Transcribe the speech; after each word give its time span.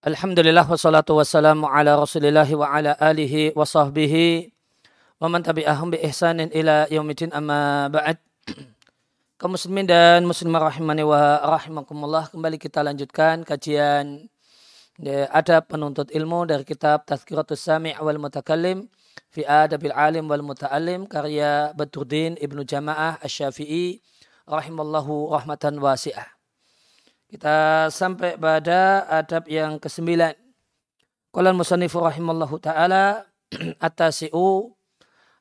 Alhamdulillah 0.00 0.64
wassalatu 0.64 1.12
wassalamu 1.20 1.68
ala 1.68 1.92
rasulillahi 1.92 2.56
wa 2.56 2.72
ala 2.72 2.96
alihi 2.96 3.52
wa 3.52 3.68
sahbihi 3.68 4.48
wa 5.20 5.28
man 5.28 5.44
tabi'ahum 5.44 5.92
bi 5.92 6.00
ihsanin 6.00 6.48
ila 6.56 6.88
yaumidin 6.88 7.28
amma 7.36 7.92
ba'd. 7.92 8.16
Kaum 9.36 9.60
muslimin 9.60 9.84
dan 9.84 10.24
muslimah 10.24 10.72
rahimani 10.72 11.04
wa 11.04 11.44
rahimakumullah 11.44 12.32
kembali 12.32 12.56
kita 12.56 12.80
lanjutkan 12.80 13.44
kajian 13.44 14.24
ya, 14.96 15.28
adab 15.36 15.68
penuntut 15.68 16.08
ilmu 16.16 16.48
dari 16.48 16.64
kitab 16.64 17.04
Tazkiratus 17.04 17.60
Sami' 17.60 17.92
wal 18.00 18.16
Mutakallim 18.16 18.88
fi 19.28 19.44
Adabil 19.44 19.92
Alim 19.92 20.32
wal 20.32 20.40
Muta'allim 20.40 21.04
karya 21.12 21.76
Badruddin 21.76 22.40
Ibnu 22.40 22.64
Jamaah 22.64 23.20
Asy-Syafi'i 23.20 24.00
rahimallahu 24.48 25.28
rahmatan 25.28 25.76
wasi'ah 25.76 26.39
kita 27.30 27.86
sampai 27.94 28.34
pada 28.34 29.06
adab 29.06 29.46
yang 29.46 29.78
kesembilan. 29.78 30.34
Qala 31.30 31.54
musannifu 31.54 32.02
rahimallahu 32.02 32.58
taala 32.58 33.22
atasi'u 33.86 34.74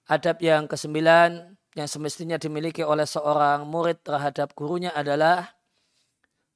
adab 0.06 0.38
yang 0.38 0.70
kesembilan 0.70 1.58
yang 1.74 1.90
semestinya 1.90 2.38
dimiliki 2.38 2.86
oleh 2.86 3.10
seorang 3.10 3.66
murid 3.66 4.06
terhadap 4.06 4.54
gurunya 4.54 4.94
adalah 4.94 5.50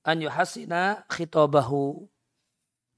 an 0.05 0.21
yuhasina 0.21 1.01
khitabahu 1.09 2.05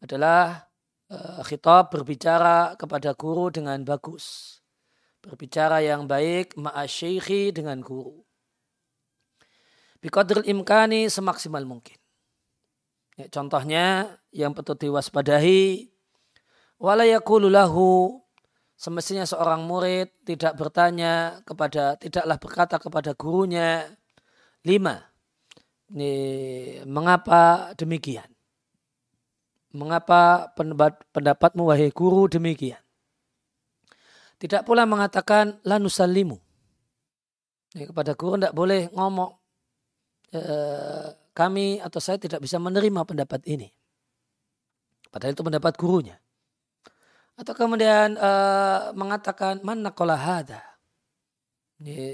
adalah 0.04 0.68
uh, 1.08 1.40
khitab 1.48 1.88
berbicara 1.96 2.76
kepada 2.76 3.16
guru 3.16 3.48
dengan 3.48 3.80
bagus. 3.88 4.60
Berbicara 5.24 5.82
yang 5.82 6.06
baik 6.06 6.54
ma'asyikhi 6.60 7.50
dengan 7.56 7.82
guru. 7.82 8.22
Biqadril 10.04 10.46
imkani 10.46 11.10
semaksimal 11.10 11.66
mungkin. 11.66 11.98
Ya, 13.16 13.32
contohnya 13.32 14.20
yang 14.36 14.52
patut 14.52 14.76
diwaspadahi 14.76 15.88
walayakululahu 16.84 18.20
semestinya 18.76 19.24
seorang 19.24 19.64
murid 19.64 20.12
tidak 20.28 20.60
bertanya 20.60 21.40
kepada 21.48 21.96
tidaklah 21.96 22.36
berkata 22.36 22.76
kepada 22.76 23.16
gurunya 23.16 23.88
lima. 24.68 25.00
Ini, 25.86 26.14
mengapa 26.90 27.72
demikian? 27.80 28.28
Mengapa 29.72 30.52
pendapat, 30.58 31.00
pendapatmu 31.14 31.72
wahai 31.72 31.94
guru 31.94 32.28
demikian? 32.28 32.82
Tidak 34.36 34.68
pula 34.68 34.84
mengatakan 34.84 35.64
lanusalimu 35.64 36.36
ya, 37.76 37.88
kepada 37.88 38.12
guru 38.16 38.36
tidak 38.40 38.56
boleh 38.56 38.92
ngomong 38.92 39.36
eh, 40.40 41.08
kami 41.36 41.84
atau 41.84 42.00
saya 42.00 42.16
tidak 42.16 42.44
bisa 42.44 42.60
menerima 42.60 43.04
pendapat 43.04 43.44
ini. 43.48 43.72
Padahal 45.12 45.36
itu 45.36 45.44
pendapat 45.44 45.74
gurunya. 45.80 46.20
Atau 47.36 47.52
kemudian 47.52 48.16
uh, 48.16 48.96
mengatakan 48.96 49.60
mana 49.60 49.92
hada. 50.16 50.64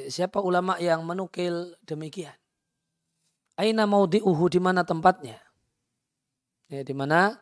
Siapa 0.10 0.42
ulama 0.42 0.82
yang 0.82 1.06
menukil 1.06 1.78
demikian? 1.86 2.34
Aina 3.54 3.86
diuhu 3.86 4.50
di 4.50 4.58
mana 4.58 4.82
tempatnya? 4.82 5.38
Ya, 6.66 6.82
di 6.82 6.98
mana 6.98 7.38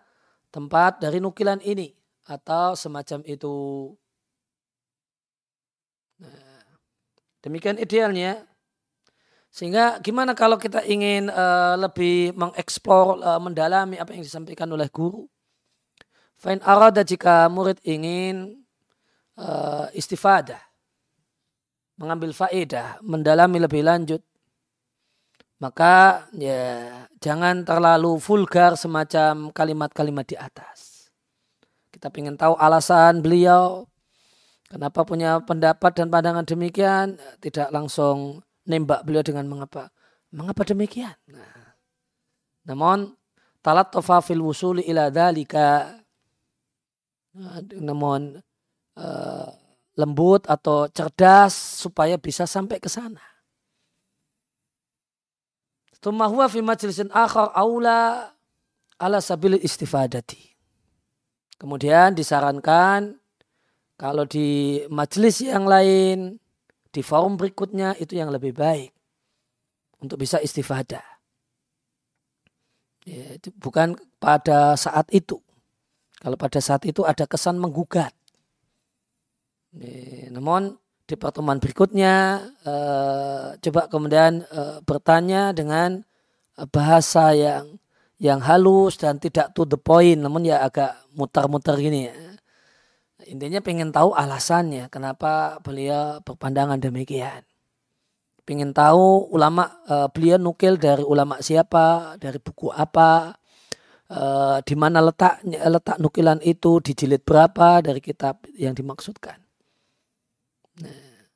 tempat 0.51 0.99
dari 0.99 1.23
nukilan 1.23 1.63
ini 1.63 1.95
atau 2.27 2.75
semacam 2.75 3.23
itu. 3.23 3.55
Nah, 6.19 6.75
demikian 7.39 7.79
idealnya 7.79 8.48
sehingga 9.49 9.97
gimana 10.05 10.37
kalau 10.37 10.61
kita 10.61 10.85
ingin 10.85 11.27
uh, 11.33 11.73
lebih 11.73 12.37
mengeksplor, 12.37 13.17
uh, 13.25 13.41
mendalami 13.41 13.97
apa 13.97 14.13
yang 14.13 14.21
disampaikan 14.21 14.69
oleh 14.69 14.85
guru? 14.93 15.25
Fain 16.37 16.61
arada 16.63 17.01
jika 17.01 17.49
murid 17.49 17.81
ingin 17.83 18.61
uh, 19.35 19.89
istifadah, 19.91 20.61
mengambil 21.97 22.31
faedah, 22.31 23.01
mendalami 23.03 23.57
lebih 23.59 23.83
lanjut, 23.83 24.21
maka 25.59 26.23
ya 26.31 26.87
jangan 27.19 27.67
terlalu 27.67 28.15
vulgar 28.21 28.79
semacam 28.79 29.51
kalimat-kalimat 29.51 30.23
di 30.29 30.37
atas. 30.39 31.11
Kita 31.91 32.07
ingin 32.15 32.39
tahu 32.39 32.55
alasan 32.55 33.19
beliau, 33.19 33.83
kenapa 34.71 35.03
punya 35.03 35.41
pendapat 35.43 35.91
dan 35.99 36.07
pandangan 36.07 36.47
demikian, 36.47 37.19
tidak 37.43 37.67
langsung 37.75 38.39
nembak 38.69 39.01
beliau 39.03 39.25
dengan 39.25 39.49
mengapa? 39.49 39.89
Mengapa 40.29 40.61
demikian? 40.61 41.17
Nah, 41.25 41.73
namun 42.69 43.17
talat 43.65 43.89
fil 44.21 44.45
wusuli 44.45 44.85
ila 44.85 45.09
dalika 45.09 45.97
nah, 47.33 47.59
namun 47.81 48.37
uh, 48.93 49.49
lembut 49.97 50.45
atau 50.45 50.87
cerdas 50.93 51.51
supaya 51.81 52.15
bisa 52.21 52.45
sampai 52.45 52.77
ke 52.77 52.87
sana. 52.87 53.19
Tumma 55.99 56.31
huwa 56.31 56.47
fi 56.47 56.63
majlisin 56.63 57.11
akhar 57.11 57.51
aula 57.51 58.31
ala 58.95 59.19
sabil 59.19 59.59
istifadati. 59.59 60.55
Kemudian 61.59 62.15
disarankan 62.15 63.19
kalau 63.99 64.23
di 64.23 64.79
majelis 64.87 65.43
yang 65.43 65.67
lain 65.67 66.39
di 66.89 67.01
forum 67.05 67.37
berikutnya 67.37 67.97
itu 68.01 68.17
yang 68.17 68.33
lebih 68.33 68.53
baik 68.57 68.89
untuk 70.01 70.17
bisa 70.17 70.41
istifadah. 70.41 71.03
Ya, 73.05 73.37
itu 73.37 73.49
bukan 73.55 73.97
pada 74.21 74.75
saat 74.75 75.09
itu. 75.13 75.39
Kalau 76.19 76.35
pada 76.35 76.59
saat 76.59 76.83
itu 76.83 77.07
ada 77.07 77.23
kesan 77.23 77.57
menggugat. 77.57 78.11
Ya, 79.73 80.33
namun 80.33 80.75
di 81.09 81.15
pertemuan 81.17 81.57
berikutnya 81.57 82.45
eh, 82.65 83.47
coba 83.57 83.89
kemudian 83.89 84.45
eh, 84.45 84.77
bertanya 84.85 85.53
dengan 85.57 86.05
bahasa 86.69 87.33
yang 87.33 87.81
yang 88.19 88.43
halus 88.43 88.99
dan 88.99 89.15
tidak 89.17 89.55
to 89.55 89.63
the 89.63 89.79
point 89.79 90.19
namun 90.19 90.43
ya 90.43 90.59
agak 90.59 90.91
mutar-mutar 91.15 91.79
gini 91.79 92.11
ya 92.11 92.15
Intinya 93.29 93.61
pengen 93.61 93.93
tahu 93.93 94.17
alasannya 94.17 94.89
kenapa 94.89 95.61
beliau 95.61 96.17
berpandangan 96.25 96.81
demikian. 96.81 97.45
Pengen 98.41 98.73
tahu 98.73 99.29
ulama 99.29 99.69
uh, 99.85 100.09
beliau 100.09 100.41
nukil 100.41 100.81
dari 100.81 101.05
ulama 101.05 101.37
siapa, 101.37 102.17
dari 102.17 102.41
buku 102.41 102.73
apa, 102.73 103.37
uh, 104.09 104.57
di 104.65 104.73
mana 104.73 105.05
letaknya 105.05 105.61
letak 105.69 106.01
nukilan 106.01 106.41
itu, 106.41 106.81
di 106.81 106.97
jilid 106.97 107.21
berapa 107.21 107.85
dari 107.85 108.01
kitab 108.01 108.41
yang 108.57 108.73
dimaksudkan. 108.73 109.37
Nah. 110.81 111.29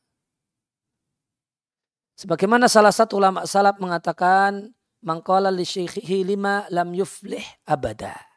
Sebagaimana 2.18 2.66
salah 2.66 2.90
satu 2.90 3.22
ulama 3.22 3.46
salaf 3.46 3.78
mengatakan, 3.78 4.74
mangkala 5.06 5.54
li 5.54 5.68
syekhihi 5.68 6.26
lima 6.26 6.66
lam 6.74 6.98
yuflih 6.98 7.46
abada 7.70 8.33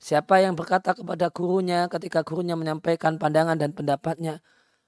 Siapa 0.00 0.40
yang 0.40 0.56
berkata 0.56 0.96
kepada 0.96 1.28
gurunya 1.28 1.84
ketika 1.92 2.24
gurunya 2.24 2.56
menyampaikan 2.56 3.20
pandangan 3.20 3.60
dan 3.60 3.76
pendapatnya, 3.76 4.40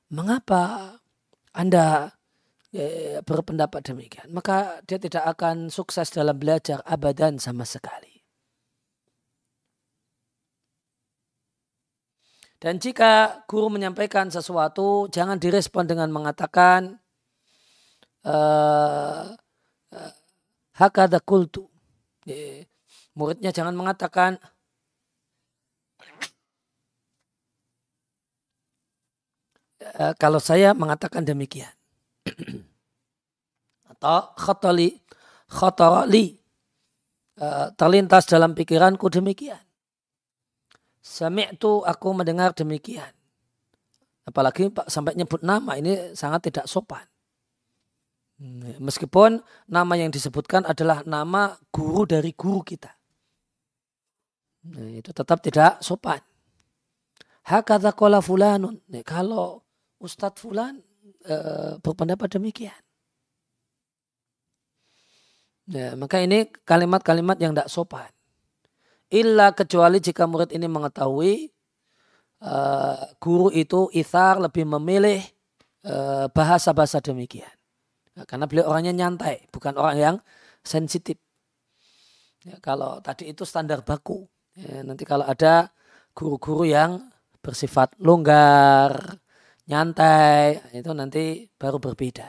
mengapa 0.08 0.96
Anda 1.52 2.16
ya, 2.72 3.20
berpendapat 3.20 3.92
demikian? 3.92 4.32
Maka 4.32 4.80
dia 4.88 4.96
tidak 4.96 5.36
akan 5.36 5.68
sukses 5.68 6.08
dalam 6.08 6.40
belajar 6.40 6.80
abadan 6.88 7.36
sama 7.36 7.68
sekali. 7.68 8.24
Dan 12.56 12.80
jika 12.80 13.44
guru 13.50 13.74
menyampaikan 13.74 14.32
sesuatu, 14.32 15.12
jangan 15.12 15.36
direspon 15.36 15.84
dengan 15.84 16.08
mengatakan, 16.08 16.94
uh, 18.24 19.34
uh, 19.92 20.12
hakada 20.78 21.18
kultu. 21.20 21.68
Muridnya 23.18 23.50
jangan 23.52 23.74
mengatakan, 23.74 24.38
Eh, 29.92 30.14
kalau 30.16 30.40
saya 30.40 30.72
mengatakan 30.72 31.20
demikian. 31.20 31.72
Atau 33.92 34.32
khotoli, 34.40 34.96
khotoli, 35.52 36.32
uh, 37.38 37.68
terlintas 37.76 38.24
dalam 38.24 38.56
pikiranku 38.56 39.04
demikian. 39.12 39.60
Sami'tu 41.02 41.84
aku 41.84 42.08
mendengar 42.16 42.56
demikian. 42.56 43.12
Apalagi 44.24 44.70
Pak 44.72 44.88
sampai 44.88 45.18
nyebut 45.18 45.44
nama 45.44 45.76
ini 45.76 46.14
sangat 46.16 46.48
tidak 46.48 46.66
sopan. 46.70 47.04
Meskipun 48.82 49.38
nama 49.70 49.94
yang 49.94 50.10
disebutkan 50.10 50.66
adalah 50.66 51.06
nama 51.06 51.54
guru 51.70 52.08
dari 52.08 52.34
guru 52.34 52.64
kita. 52.64 52.90
Nah, 54.72 54.98
itu 54.98 55.14
tetap 55.14 55.38
tidak 55.42 55.78
sopan. 55.78 56.18
Hakata 57.46 57.94
kola 57.94 58.22
fulanun. 58.22 58.82
Nih, 58.90 59.06
kalau 59.06 59.61
Ustadz 60.02 60.42
Fulan 60.42 60.82
e, 61.22 61.34
berpendapat 61.78 62.26
demikian. 62.34 62.74
Ya, 65.70 65.94
maka 65.94 66.18
ini 66.18 66.50
kalimat-kalimat 66.66 67.38
yang 67.38 67.54
tidak 67.54 67.70
sopan. 67.70 68.10
illa 69.12 69.52
kecuali 69.52 70.00
jika 70.00 70.24
murid 70.24 70.56
ini 70.56 70.64
mengetahui 70.64 71.52
uh, 72.40 73.12
guru 73.20 73.52
itu 73.52 73.92
ithar 73.92 74.40
lebih 74.40 74.64
memilih 74.64 75.20
uh, 75.84 76.32
bahasa-bahasa 76.32 77.04
demikian. 77.04 77.52
Nah, 78.16 78.24
karena 78.24 78.48
beliau 78.48 78.72
orangnya 78.72 78.92
nyantai, 78.96 79.52
bukan 79.52 79.76
orang 79.76 79.96
yang 80.00 80.16
sensitif. 80.64 81.20
Ya, 82.48 82.56
kalau 82.64 83.04
tadi 83.04 83.30
itu 83.30 83.44
standar 83.44 83.84
baku. 83.84 84.24
Ya, 84.56 84.80
nanti 84.80 85.04
kalau 85.04 85.28
ada 85.28 85.68
guru-guru 86.16 86.64
yang 86.68 87.12
bersifat 87.44 87.92
longgar, 88.00 89.20
nyantai, 89.72 90.60
itu 90.76 90.90
nanti 90.92 91.48
baru 91.56 91.80
berbeda. 91.80 92.28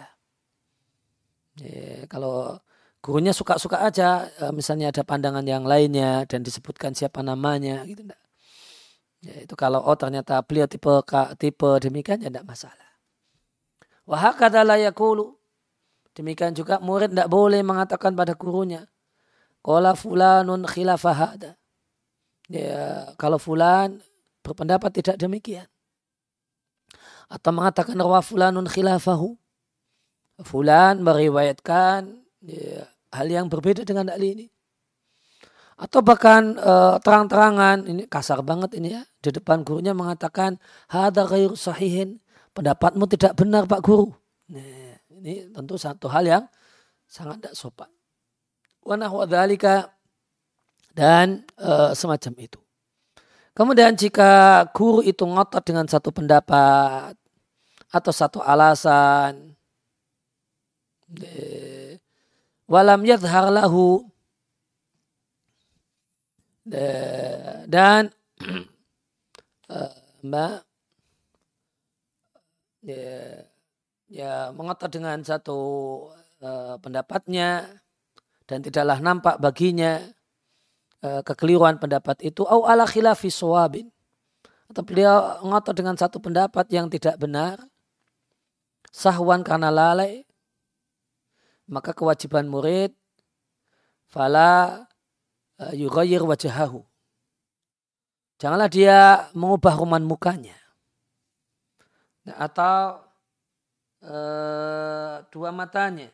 Ya, 1.60 2.08
kalau 2.08 2.58
gurunya 3.04 3.36
suka-suka 3.36 3.84
aja, 3.84 4.32
eh, 4.40 4.54
misalnya 4.56 4.90
ada 4.96 5.04
pandangan 5.04 5.44
yang 5.44 5.68
lainnya 5.68 6.24
dan 6.26 6.42
disebutkan 6.42 6.96
siapa 6.96 7.20
namanya, 7.22 7.84
gitu 7.84 8.08
enggak. 8.08 8.24
Ya, 9.24 9.36
itu 9.48 9.56
kalau 9.56 9.80
oh 9.80 9.96
ternyata 9.96 10.44
beliau 10.44 10.68
tipe 10.68 10.92
tipe 11.40 11.70
demikian 11.80 12.20
ya 12.20 12.28
tidak 12.28 12.44
masalah. 12.44 12.92
Wahakata 14.04 14.68
layakulu. 14.68 15.40
Demikian 16.14 16.52
juga 16.54 16.78
murid 16.84 17.16
tidak 17.16 17.32
boleh 17.32 17.64
mengatakan 17.64 18.14
pada 18.14 18.36
gurunya. 18.36 18.86
Qala 19.64 19.96
fulanun 19.96 20.68
khilafahada. 20.68 21.56
Ya, 22.52 23.16
kalau 23.16 23.40
fulan 23.40 24.04
berpendapat 24.44 24.92
tidak 25.00 25.16
demikian. 25.16 25.66
Atau 27.32 27.52
mengatakan 27.56 27.96
rawa 27.96 28.24
fulanun 28.24 28.68
khilafahu. 28.68 29.36
Fulan 30.44 31.06
meriwayatkan 31.06 32.10
ya, 32.44 32.90
hal 33.14 33.28
yang 33.30 33.48
berbeda 33.48 33.86
dengan 33.86 34.10
hal 34.10 34.20
ini. 34.20 34.50
Atau 35.78 36.06
bahkan 36.06 36.58
uh, 36.58 37.02
terang-terangan, 37.02 37.90
ini 37.90 38.06
kasar 38.06 38.46
banget 38.46 38.78
ini 38.78 38.94
ya, 38.94 39.04
di 39.22 39.30
depan 39.34 39.66
gurunya 39.66 39.94
mengatakan, 39.94 40.62
hada 40.90 41.26
ghairu 41.26 41.58
sahihin, 41.58 42.22
pendapatmu 42.54 43.10
tidak 43.10 43.34
benar 43.34 43.66
Pak 43.66 43.82
Guru. 43.82 44.14
Nah, 44.54 45.02
ini 45.10 45.50
tentu 45.50 45.76
satu 45.76 46.06
hal 46.10 46.24
yang 46.30 46.44
sangat 47.10 47.42
tidak 47.42 47.56
sopan. 47.58 47.90
Wanah 48.86 49.10
dan 50.94 51.42
uh, 51.58 51.92
semacam 51.98 52.34
itu. 52.38 52.63
Kemudian 53.54 53.94
jika 53.94 54.66
guru 54.74 55.06
itu 55.06 55.22
ngotot 55.30 55.62
dengan 55.62 55.86
satu 55.86 56.10
pendapat 56.10 57.14
atau 57.94 58.10
satu 58.10 58.42
alasan, 58.42 59.54
eh, 61.22 62.02
walam 62.66 63.06
yadhar 63.06 63.54
lahu 63.54 64.10
dan 67.70 68.10
mbak 70.26 70.66
ya, 72.82 73.46
ya 74.10 74.32
mengotot 74.56 74.90
dengan 74.90 75.22
satu 75.22 75.60
pendapatnya 76.82 77.68
dan 78.50 78.60
tidaklah 78.66 78.98
nampak 78.98 79.36
baginya 79.38 80.02
kekeliruan 81.04 81.76
pendapat 81.76 82.24
itu 82.24 82.48
au 82.48 82.64
ala 82.64 82.88
khilafi 82.88 83.28
suwabin 83.28 83.92
atau 84.72 84.82
beliau 84.88 85.44
ngotot 85.44 85.76
dengan 85.76 86.00
satu 86.00 86.24
pendapat 86.24 86.66
yang 86.72 86.88
tidak 86.88 87.20
benar 87.20 87.60
sahwan 88.90 89.44
karena 89.44 89.68
lalai 89.68 90.24
maka 91.68 91.92
kewajiban 91.92 92.48
murid 92.48 92.96
fala 94.12 94.86
eh, 95.58 95.74
yughayyir 95.74 96.22
wajahahu. 96.22 96.86
Janganlah 98.38 98.70
dia 98.70 99.32
mengubah 99.34 99.80
ruman 99.80 100.04
mukanya. 100.04 100.58
Nah, 102.28 102.36
atau 102.44 103.04
e, 104.04 104.16
dua 105.32 105.56
matanya. 105.56 106.12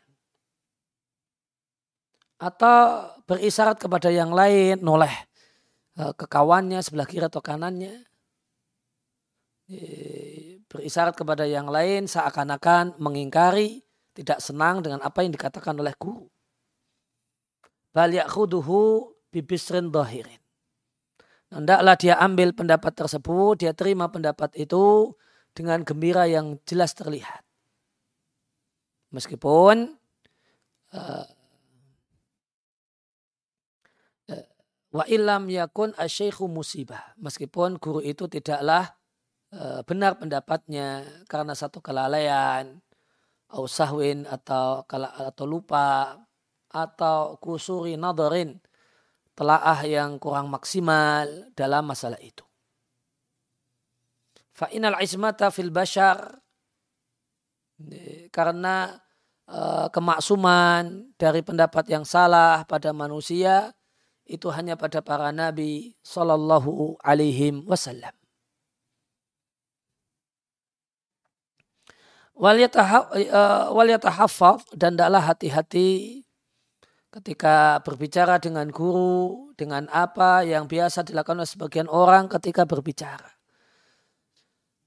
Atau 2.39 3.03
berisyarat 3.27 3.75
kepada 3.75 4.07
yang 4.07 4.31
lain, 4.31 4.79
noleh 4.79 5.11
e, 5.99 6.15
ke 6.15 6.25
kawannya 6.25 6.79
sebelah 6.79 7.03
kiri 7.03 7.27
atau 7.27 7.43
kanannya. 7.43 7.99
E, 9.67 9.77
berisyarat 10.71 11.19
kepada 11.19 11.43
yang 11.43 11.67
lain 11.67 12.07
seakan-akan 12.07 12.95
mengingkari 12.95 13.83
tidak 14.15 14.39
senang 14.39 14.79
dengan 14.79 15.03
apa 15.03 15.19
yang 15.21 15.35
dikatakan 15.35 15.75
oleh 15.75 15.91
guru. 15.99 16.25
Bibisrin 19.29 19.93
dohirin. 19.93 20.41
Hendaklah 21.49 21.97
dia 21.97 22.17
ambil 22.21 22.53
pendapat 22.53 22.93
tersebut, 22.93 23.61
dia 23.61 23.73
terima 23.73 24.09
pendapat 24.09 24.53
itu 24.53 25.13
dengan 25.53 25.81
gembira 25.81 26.29
yang 26.29 26.61
jelas 26.65 26.93
terlihat. 26.93 27.41
Meskipun 29.09 29.97
uh, 30.93 31.25
wa 34.89 35.03
ilam 35.05 35.49
yakun 35.49 35.93
asyikhu 35.97 36.49
musibah. 36.49 37.13
Meskipun 37.21 37.77
guru 37.77 38.01
itu 38.01 38.25
tidaklah 38.25 38.89
uh, 39.53 39.81
benar 39.85 40.17
pendapatnya 40.17 41.05
karena 41.29 41.53
satu 41.53 41.81
kelalaian, 41.81 42.81
au 43.53 43.65
sahwin 43.65 44.25
atau 44.29 44.85
atau 44.85 45.45
lupa 45.45 46.17
atau 46.69 47.41
kusuri 47.41 47.97
nadarin 47.97 48.61
telaah 49.33 49.79
yang 49.87 50.21
kurang 50.21 50.51
maksimal 50.51 51.25
dalam 51.57 51.89
masalah 51.89 52.19
itu. 52.21 52.45
Fa'inal 54.53 54.99
ismata 54.99 55.49
fil 55.49 55.71
bashar 55.71 56.19
karena 58.29 58.99
uh, 59.47 59.87
kemaksuman 59.87 61.15
dari 61.15 61.39
pendapat 61.39 61.87
yang 61.87 62.03
salah 62.03 62.67
pada 62.67 62.91
manusia 62.91 63.71
itu 64.29 64.53
hanya 64.53 64.77
pada 64.77 65.01
para 65.01 65.33
nabi 65.33 65.97
sallallahu 66.05 67.01
alaihi 67.01 67.65
wasallam. 67.65 68.13
Eh, 72.39 73.65
wal 73.75 73.89
yatahaffaz 73.91 74.63
dan 74.71 74.95
adalah 74.95 75.27
hati-hati 75.27 76.23
ketika 77.11 77.83
berbicara 77.83 78.39
dengan 78.39 78.71
guru 78.71 79.51
dengan 79.59 79.91
apa 79.91 80.47
yang 80.47 80.63
biasa 80.69 81.03
dilakukan 81.03 81.43
oleh 81.43 81.49
sebagian 81.49 81.91
orang 81.91 82.31
ketika 82.31 82.63
berbicara. 82.63 83.27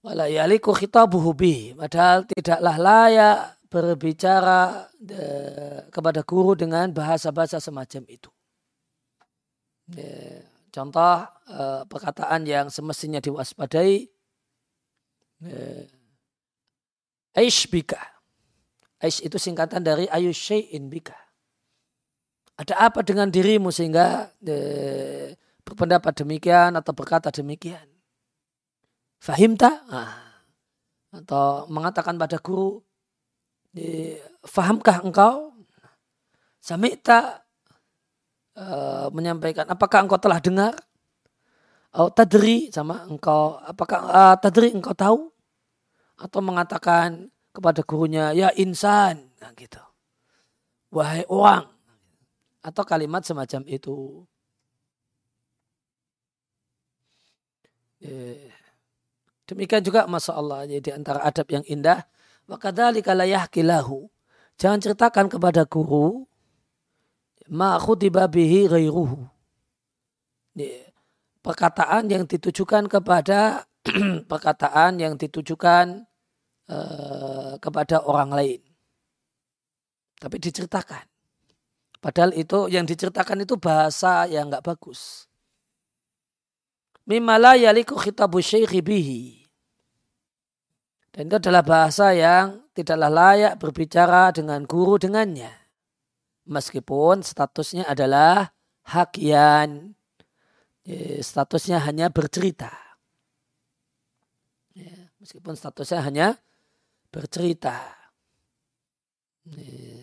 Wala 0.01 0.33
yaliku 0.33 0.73
khitabuhu 0.73 1.37
padahal 1.77 2.25
tidaklah 2.25 2.77
layak 2.81 3.39
berbicara 3.69 4.89
kepada 5.93 6.25
guru 6.25 6.57
dengan 6.57 6.89
bahasa-bahasa 6.89 7.61
semacam 7.61 8.03
itu. 8.09 8.33
Contoh 10.73 11.17
eh, 11.53 11.83
perkataan 11.85 12.47
yang 12.49 12.73
semestinya 12.73 13.21
diwaspadai 13.21 14.09
Aish 17.33 17.65
bika. 17.73 17.99
Aish 19.01 19.25
itu 19.25 19.41
singkatan 19.41 19.81
dari 19.81 20.05
ayu 20.13 20.31
syai'in 20.31 20.93
bika. 20.93 21.17
Ada 22.61 22.93
apa 22.93 23.01
dengan 23.01 23.33
dirimu 23.33 23.73
sehingga 23.73 24.29
eh, 24.45 25.33
berpendapat 25.65 26.13
demikian 26.23 26.77
atau 26.77 26.93
berkata 26.93 27.33
demikian? 27.33 27.89
Fahimta? 29.17 29.81
Nah, 29.89 30.13
atau 31.11 31.65
mengatakan 31.73 32.21
pada 32.21 32.37
guru, 32.37 32.85
eh, 33.73 34.21
fahamkah 34.45 35.01
engkau? 35.01 35.57
Sami'ta 36.63 37.43
uh, 38.57 39.09
menyampaikan, 39.15 39.69
apakah 39.69 40.05
engkau 40.05 40.21
telah 40.21 40.41
dengar? 40.41 40.75
Oh, 41.93 42.09
tadri 42.09 42.73
sama 42.73 43.05
engkau, 43.05 43.61
apakah 43.61 44.01
uh, 44.09 44.37
tadri 44.41 44.73
engkau 44.73 44.97
tahu? 44.97 45.33
atau 46.23 46.39
mengatakan 46.39 47.27
kepada 47.51 47.83
gurunya 47.83 48.31
ya 48.31 48.55
insan 48.55 49.27
nah, 49.43 49.51
gitu 49.59 49.83
wahai 50.95 51.27
orang 51.27 51.67
atau 52.63 52.83
kalimat 52.87 53.27
semacam 53.27 53.67
itu 53.67 54.23
eh, 58.01 58.55
demikian 59.51 59.83
juga 59.83 60.07
masa 60.07 60.39
Allah 60.39 60.65
jadi 60.71 60.95
antara 60.95 61.27
adab 61.27 61.51
yang 61.51 61.67
indah 61.67 62.07
wakadhalika 62.47 63.13
la 63.19 63.27
yahkilahu 63.27 64.07
jangan 64.57 64.79
ceritakan 64.79 65.27
kepada 65.27 65.67
guru 65.67 66.25
ma 67.51 67.81
khutiba 67.81 68.29
bihi 68.29 68.71
ghairuhu 68.71 69.27
perkataan 71.43 72.13
yang 72.13 72.29
ditujukan 72.29 72.87
kepada 72.87 73.67
perkataan 74.31 75.01
yang 75.03 75.19
ditujukan 75.19 76.07
Eh, 76.73 77.55
kepada 77.61 78.07
orang 78.09 78.31
lain. 78.33 78.61
Tapi 80.17 80.37
diceritakan. 80.41 81.05
Padahal 82.01 82.33
itu 82.33 82.71
yang 82.73 82.89
diceritakan 82.89 83.45
itu 83.45 83.59
bahasa 83.59 84.25
yang 84.31 84.49
nggak 84.49 84.65
bagus. 84.65 85.27
mimma 87.03 87.35
la 87.35 87.59
yaliku 87.59 87.99
khitabu 87.99 88.39
syekhi 88.39 88.79
bihi. 88.79 89.23
Dan 91.13 91.29
itu 91.29 91.37
adalah 91.43 91.67
bahasa 91.67 92.15
yang 92.15 92.63
tidaklah 92.73 93.11
layak 93.11 93.59
berbicara 93.59 94.31
dengan 94.31 94.63
guru 94.65 94.97
dengannya. 94.97 95.51
Meskipun 96.49 97.23
statusnya 97.23 97.87
adalah 97.87 98.51
hakian. 98.89 99.95
Statusnya 101.23 101.79
hanya 101.87 102.11
bercerita. 102.11 102.75
Meskipun 105.23 105.55
statusnya 105.55 106.03
hanya 106.03 106.35
bercerita. 107.15 107.79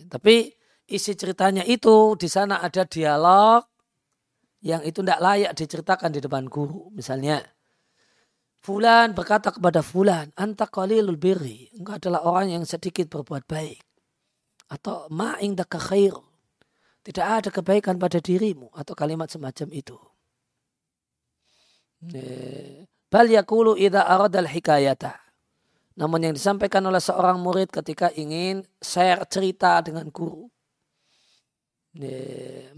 Tapi 0.08 0.52
isi 0.88 1.12
ceritanya 1.12 1.60
itu 1.68 2.16
di 2.16 2.28
sana 2.28 2.64
ada 2.64 2.88
dialog 2.88 3.60
yang 4.60 4.84
itu 4.84 5.00
tidak 5.00 5.20
layak 5.20 5.52
diceritakan 5.56 6.12
di 6.12 6.20
depan 6.20 6.44
guru. 6.48 6.88
Misalnya, 6.92 7.40
Fulan 8.60 9.16
berkata 9.16 9.48
kepada 9.52 9.80
Fulan, 9.80 10.32
anta 10.36 10.68
qalilul 10.68 11.16
birri. 11.16 11.72
Engkau 11.76 11.96
adalah 11.96 12.20
orang 12.28 12.60
yang 12.60 12.64
sedikit 12.68 13.08
berbuat 13.08 13.48
baik. 13.48 13.80
Atau 14.68 15.08
ma'ing 15.08 15.56
daka. 15.56 15.80
Tidak 17.00 17.26
ada 17.26 17.48
kebaikan 17.48 17.96
pada 17.96 18.20
dirimu. 18.20 18.68
Atau 18.76 18.92
kalimat 18.92 19.28
semacam 19.30 19.68
itu. 19.72 19.96
Bal 23.10 23.26
yakulu 23.28 23.76
idha 23.76 24.04
aradal 24.04 24.48
hikayata. 24.48 25.16
Namun 26.00 26.30
yang 26.30 26.34
disampaikan 26.36 26.80
oleh 26.86 27.02
seorang 27.02 27.36
murid 27.42 27.68
ketika 27.68 28.08
ingin 28.16 28.64
share 28.80 29.20
cerita 29.28 29.84
dengan 29.84 30.08
guru. 30.08 30.48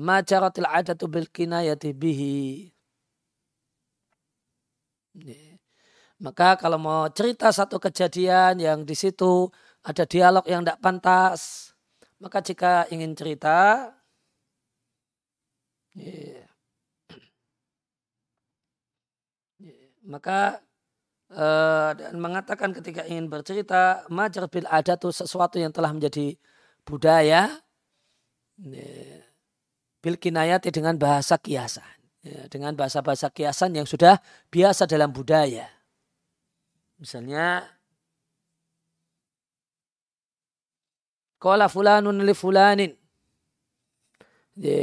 Majaratil 0.01 0.67
adatu 0.67 1.07
bil 1.07 1.29
kinayati 1.29 1.93
bihi. 1.93 2.73
Maka 6.23 6.57
kalau 6.57 6.81
mau 6.81 7.05
cerita 7.13 7.53
satu 7.53 7.77
kejadian 7.77 8.59
yang 8.59 8.87
di 8.89 8.97
situ 8.97 9.53
ada 9.85 10.07
dialog 10.09 10.47
yang 10.49 10.65
tidak 10.65 10.81
pantas, 10.81 11.71
maka 12.23 12.39
jika 12.41 12.87
ingin 12.89 13.13
cerita, 13.13 13.91
yeah, 15.97 16.47
maka 20.03 20.59
uh, 21.31 21.95
dan 21.95 22.19
mengatakan 22.19 22.75
ketika 22.75 23.07
ingin 23.07 23.31
bercerita, 23.31 24.03
majar 24.11 24.51
bil 24.51 24.67
adat 24.67 24.99
itu 24.99 25.11
sesuatu 25.15 25.57
yang 25.63 25.71
telah 25.71 25.95
menjadi 25.95 26.35
budaya, 26.83 27.49
yeah, 28.59 29.23
bil 30.03 30.19
kinayati 30.19 30.75
dengan 30.75 30.99
bahasa 30.99 31.39
kiasan, 31.39 31.87
yeah, 32.27 32.51
dengan 32.51 32.75
bahasa-bahasa 32.75 33.31
kiasan 33.31 33.79
yang 33.79 33.87
sudah 33.87 34.19
biasa 34.51 34.91
dalam 34.91 35.15
budaya. 35.15 35.71
Misalnya 36.99 37.67
Kala 41.43 41.67
fulanun 41.67 42.23
li 42.23 42.35
fulanin. 42.39 42.95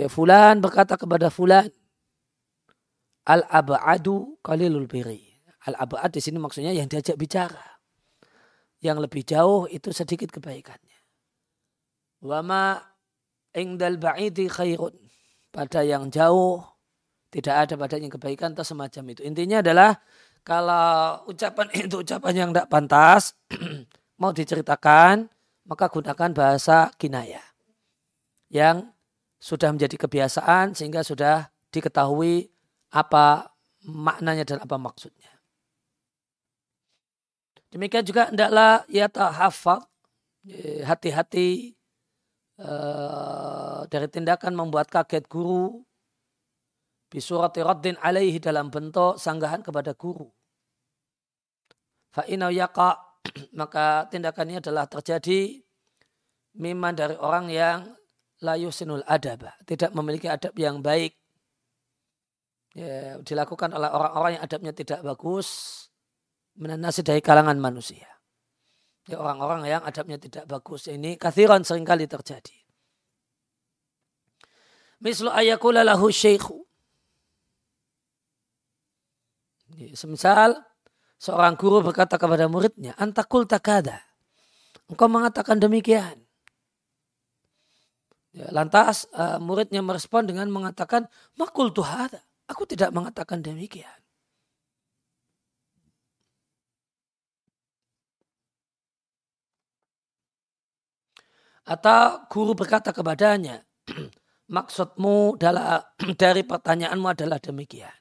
Fulan 0.09 0.63
berkata 0.63 0.97
kepada 0.97 1.29
fulan. 1.29 1.69
Al-ab'adu 3.29 4.41
qalilul 4.41 4.89
biri. 4.89 5.29
Al-ab'ad 5.69 6.09
di 6.15 6.21
sini 6.23 6.41
maksudnya 6.41 6.73
yang 6.73 6.89
diajak 6.89 7.19
bicara. 7.19 7.77
Yang 8.81 8.97
lebih 9.05 9.21
jauh 9.27 9.69
itu 9.69 9.93
sedikit 9.93 10.33
kebaikannya. 10.33 10.97
Wama 12.25 12.81
ingdal 13.53 14.01
ba'idi 14.01 14.49
khairun. 14.49 14.95
Pada 15.49 15.85
yang 15.85 16.09
jauh 16.09 16.61
tidak 17.29 17.55
ada 17.65 17.73
padanya 17.77 18.09
kebaikan 18.09 18.57
atau 18.57 18.65
semacam 18.65 19.13
itu. 19.13 19.21
Intinya 19.21 19.61
adalah 19.61 19.97
kalau 20.41 21.21
ucapan 21.29 21.67
itu 21.85 22.01
ucapan 22.01 22.33
yang 22.33 22.49
tidak 22.49 22.67
pantas, 22.73 23.38
mau 24.21 24.33
diceritakan, 24.33 25.29
maka 25.69 25.85
gunakan 25.93 26.29
bahasa 26.33 26.89
kinaya. 26.97 27.41
Yang 28.49 28.89
sudah 29.39 29.72
menjadi 29.72 29.96
kebiasaan 29.96 30.75
sehingga 30.75 31.01
sudah 31.01 31.48
diketahui 31.72 32.51
apa 32.91 33.55
maknanya 33.88 34.43
dan 34.43 34.60
apa 34.60 34.75
maksudnya. 34.75 35.31
Demikian 37.72 38.03
juga 38.03 38.27
hendaklah 38.27 38.84
ya 38.91 39.08
tahafad 39.08 39.86
hati-hati 40.84 41.77
uh, 42.60 43.86
dari 43.88 44.08
tindakan 44.10 44.58
membuat 44.58 44.89
kaget 44.89 45.29
guru 45.29 45.86
bisurati 47.10 47.62
raddin 47.62 47.98
alaihi 48.01 48.41
dalam 48.41 48.69
bentuk 48.74 49.17
sanggahan 49.22 49.62
kepada 49.62 49.93
guru. 49.93 50.29
Fa'inau 52.10 52.50
yaqa 52.50 52.98
maka 53.60 54.10
tindakannya 54.10 54.62
adalah 54.62 54.89
terjadi 54.89 55.62
miman 56.58 56.98
dari 56.98 57.13
orang 57.22 57.53
yang 57.53 57.98
layu 58.39 58.72
sinul 58.72 59.03
adab, 59.03 59.48
tidak 59.67 59.91
memiliki 59.91 60.31
adab 60.31 60.55
yang 60.55 60.79
baik. 60.79 61.15
Ya, 62.77 63.17
dilakukan 63.25 63.74
oleh 63.74 63.89
orang-orang 63.89 64.38
yang 64.38 64.43
adabnya 64.46 64.74
tidak 64.77 65.01
bagus, 65.01 65.48
menanasi 66.55 67.01
dari 67.01 67.19
kalangan 67.19 67.58
manusia. 67.58 68.08
Ya, 69.10 69.17
orang-orang 69.17 69.65
yang 69.65 69.81
adabnya 69.81 70.22
tidak 70.22 70.46
bagus 70.46 70.86
ini 70.86 71.17
kathiran 71.17 71.65
sering 71.65 71.81
kali 71.81 72.05
terjadi. 72.05 72.53
Mislu 75.01 75.31
ayakula 75.31 75.81
lahu 75.81 76.12
syekhu. 76.13 76.62
Semisal 79.96 80.60
seorang 81.17 81.55
guru 81.55 81.81
berkata 81.81 82.19
kepada 82.19 82.46
muridnya, 82.51 82.93
antakul 83.00 83.48
takada. 83.48 84.03
Engkau 84.91 85.08
mengatakan 85.10 85.58
demikian. 85.58 86.28
Ya, 88.29 88.45
lantas 88.53 89.09
uh, 89.17 89.41
muridnya 89.41 89.81
merespon 89.81 90.29
dengan 90.29 90.53
mengatakan, 90.53 91.09
makul 91.39 91.74
tuhada. 91.74 92.21
Aku 92.50 92.65
tidak 92.69 92.93
mengatakan 92.93 93.41
demikian. 93.41 93.89
Atau 101.65 102.25
guru 102.33 102.57
berkata 102.57 102.89
kepadanya, 102.89 103.62
maksudmu 104.55 105.38
dari 106.21 106.41
pertanyaanmu 106.45 107.07
adalah 107.13 107.38
demikian 107.38 108.00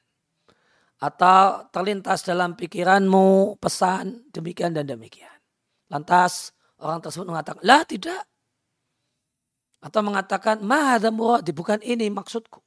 atau 0.99 1.71
terlintas 1.71 2.27
dalam 2.27 2.59
pikiranmu 2.59 3.55
pesan 3.57 4.27
demikian 4.35 4.75
dan 4.75 4.83
demikian. 4.83 5.31
Lantas 5.87 6.51
orang 6.83 6.99
tersebut 6.99 7.27
mengatakan, 7.31 7.63
lah 7.63 7.87
tidak. 7.87 8.27
Atau 9.79 10.03
mengatakan, 10.03 10.59
ma 10.59 10.99
muradi, 11.07 11.55
bukan 11.55 11.79
ini 11.79 12.11
maksudku. 12.11 12.59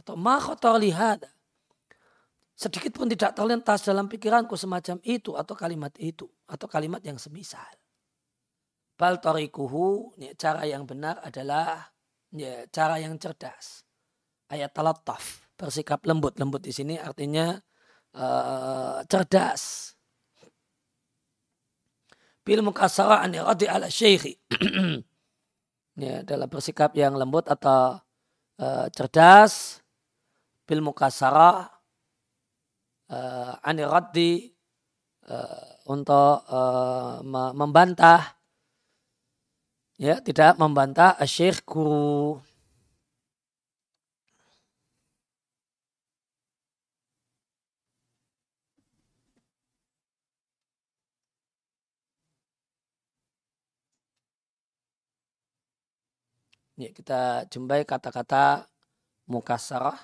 Atau 0.00 0.16
ma 0.16 0.40
lihada. 0.80 1.28
Sedikit 2.56 2.96
pun 2.96 3.04
tidak 3.04 3.36
terlintas 3.36 3.84
dalam 3.84 4.08
pikiranku 4.08 4.56
semacam 4.56 4.96
itu 5.04 5.36
atau 5.36 5.52
kalimat 5.52 5.92
itu. 6.00 6.24
Atau 6.48 6.64
kalimat 6.72 7.04
yang 7.04 7.20
semisal. 7.20 7.68
Bal 8.96 9.20
torikuhu, 9.20 10.16
cara 10.40 10.64
yang 10.64 10.88
benar 10.88 11.20
adalah 11.20 11.84
ya, 12.32 12.64
cara 12.72 12.96
yang 12.96 13.20
cerdas. 13.20 13.84
Ayat 14.48 14.72
talataf 14.72 15.52
bersikap 15.60 16.00
lembut. 16.08 16.40
Lembut 16.40 16.64
di 16.64 16.72
sini 16.72 16.96
artinya 16.96 17.60
uh, 18.16 19.04
cerdas. 19.04 19.92
Bil 22.40 22.64
mukasara 22.64 23.26
ala 23.26 23.88
syekhi. 23.92 24.38
ya, 25.96 26.22
dalam 26.22 26.46
bersikap 26.46 26.92
yang 26.94 27.16
lembut 27.16 27.48
atau 27.48 27.98
uh, 28.60 28.86
cerdas. 28.92 29.80
Bil 30.66 30.82
mukasara 30.82 31.70
uh, 33.10 33.52
anirati 33.62 34.50
uh, 35.30 35.86
untuk 35.86 36.42
uh, 36.50 37.22
membantah 37.54 38.34
ya 39.96 40.20
tidak 40.20 40.58
membantah 40.60 41.16
asyik 41.16 41.64
guru 41.64 42.42
Ya, 56.76 56.92
kita 56.92 57.48
jumpai 57.48 57.88
kata-kata 57.88 58.68
mukasarah 59.24 59.96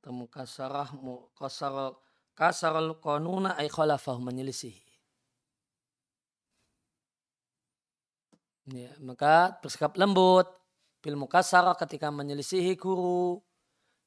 temu 0.00 0.30
kasarah 0.30 0.88
mu 0.96 1.28
kasar 1.36 1.92
kasarul 2.32 2.96
qanuna 3.02 3.58
ay 3.60 3.68
khalafah 3.68 4.16
menyelisih. 4.16 4.74
Ya, 8.70 8.94
maka 9.02 9.58
bersikap 9.58 9.98
lembut 9.98 10.46
bil 11.02 11.18
mukasarah 11.18 11.74
ketika 11.74 12.14
menyelisihi 12.14 12.78
guru 12.78 13.42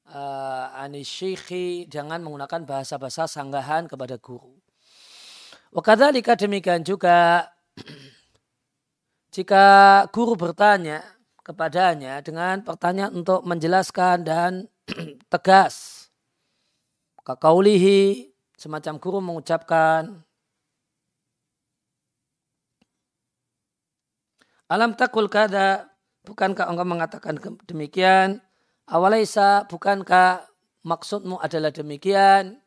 uh, 0.07 0.65
anisyikhi 0.79 1.91
jangan 1.91 2.23
menggunakan 2.23 2.63
bahasa-bahasa 2.63 3.27
sanggahan 3.27 3.91
kepada 3.91 4.15
guru. 4.15 4.55
Wakadhalika 5.75 6.39
demikian 6.39 6.87
juga 6.87 7.51
jika 9.35 9.65
guru 10.15 10.39
bertanya 10.39 11.03
kepadanya 11.43 12.23
dengan 12.23 12.63
pertanyaan 12.63 13.11
untuk 13.11 13.43
menjelaskan 13.43 14.23
dan 14.23 14.51
tegas. 15.33 16.07
Kakaulihi 17.25 18.29
semacam 18.53 19.01
guru 19.01 19.17
mengucapkan 19.17 20.21
Alam 24.65 24.97
takul 24.97 25.29
kada 25.29 25.93
bukankah 26.25 26.65
engkau 26.65 26.89
mengatakan 26.89 27.37
demikian? 27.69 28.41
Awalaisa 28.89 29.69
bukankah 29.69 30.41
maksudmu 30.81 31.37
adalah 31.37 31.69
demikian? 31.69 32.57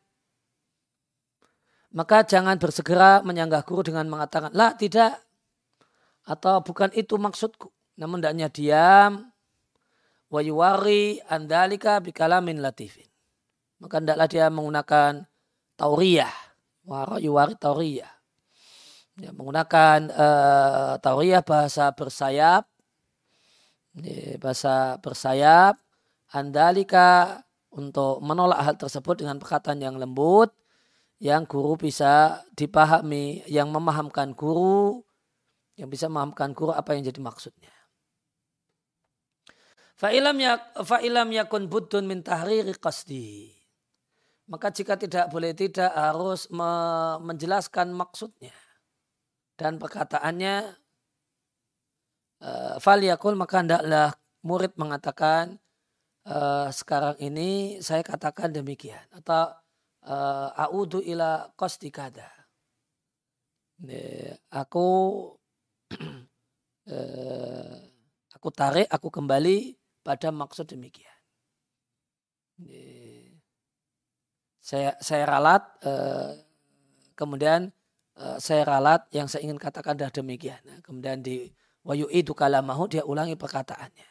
Maka 1.91 2.23
jangan 2.23 2.55
bersegera 2.55 3.19
menyanggah 3.19 3.67
guru 3.67 3.83
dengan 3.83 4.07
mengatakan 4.07 4.55
lah 4.55 4.79
tidak. 4.79 5.19
Atau 6.23 6.63
bukan 6.63 6.87
itu 6.95 7.19
maksudku. 7.19 7.67
Namun 7.99 8.23
hendaknya 8.23 8.47
diam 8.47 9.28
wa 10.29 10.39
yuwari 10.45 11.17
andalika 11.25 11.97
bikalamin 11.99 12.61
latifin. 12.61 13.09
Maka 13.81 13.97
hendaklah 13.97 14.27
dia 14.29 14.47
menggunakan 14.53 15.25
tauriyah. 15.75 16.33
Wa 16.85 17.17
yuwari 17.17 17.57
tauriyah. 17.57 18.11
Ya, 19.19 19.35
menggunakan 19.35 19.99
uh, 20.15 20.93
tauriyah 21.03 21.43
bahasa 21.43 21.91
bersayap. 21.91 22.69
Ya, 23.99 24.37
bahasa 24.39 24.95
bersayap. 25.01 25.75
Andalika 26.29 27.41
untuk 27.73 28.21
menolak 28.21 28.61
hal 28.61 28.75
tersebut 28.77 29.25
dengan 29.25 29.41
perkataan 29.41 29.81
yang 29.81 29.97
lembut. 29.97 30.53
Yang 31.19 31.51
guru 31.51 31.75
bisa 31.75 32.43
dipahami, 32.55 33.43
yang 33.43 33.67
memahamkan 33.75 34.31
guru, 34.31 35.03
yang 35.75 35.91
bisa 35.91 36.07
memahamkan 36.07 36.55
guru 36.55 36.71
apa 36.71 36.95
yang 36.95 37.03
jadi 37.11 37.19
maksudnya. 37.19 37.78
Fa'ilam 39.99 40.39
ya, 40.39 40.55
fa'ilam 40.79 41.27
yakun 41.35 41.67
buddun 41.67 42.07
min 42.07 42.23
tahriri 42.23 42.71
qasdi. 42.79 43.51
Maka 44.47 44.71
jika 44.71 44.95
tidak 44.95 45.27
boleh 45.27 45.51
tidak 45.51 45.91
harus 45.91 46.47
me 46.55 46.71
menjelaskan 47.19 47.91
maksudnya. 47.91 48.55
Dan 49.59 49.75
perkataannya 49.75 50.71
uh, 52.39 52.75
fal 52.79 53.03
yakul 53.03 53.35
maka 53.35 53.59
hendaklah 53.59 54.15
murid 54.39 54.71
mengatakan 54.79 55.59
uh, 56.23 56.71
sekarang 56.71 57.19
ini 57.19 57.83
saya 57.83 57.99
katakan 57.99 58.55
demikian 58.55 59.03
atau 59.11 59.51
uh, 60.07 60.49
a'udu 60.55 61.03
ila 61.03 61.51
qasdi 61.59 61.91
kada. 61.91 62.31
Aku 64.47 64.87
uh, 66.87 67.75
aku 68.39 68.49
tarik, 68.55 68.87
aku 68.87 69.11
kembali 69.11 69.78
pada 70.09 70.33
maksud 70.33 70.65
demikian. 70.65 71.13
Saya 74.57 74.97
saya 74.97 75.29
ralat 75.29 75.61
uh, 75.85 76.33
kemudian 77.13 77.69
uh, 78.17 78.41
saya 78.41 78.65
ralat 78.65 79.05
yang 79.13 79.29
saya 79.29 79.45
ingin 79.45 79.61
katakan 79.61 79.93
adalah 79.93 80.09
demikian. 80.09 80.57
Nah, 80.65 80.81
kemudian 80.81 81.21
di 81.21 81.53
wayu 81.85 82.09
itu 82.09 82.33
kalamahu 82.33 82.89
dia 82.89 83.05
ulangi 83.05 83.37
perkataannya. 83.37 84.09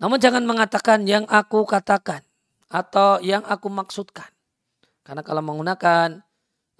Namun 0.00 0.16
jangan 0.16 0.48
mengatakan 0.48 1.04
yang 1.04 1.28
aku 1.28 1.68
katakan 1.68 2.24
atau 2.72 3.20
yang 3.20 3.44
aku 3.44 3.68
maksudkan. 3.68 4.32
Karena 5.04 5.20
kalau 5.20 5.44
menggunakan 5.44 6.24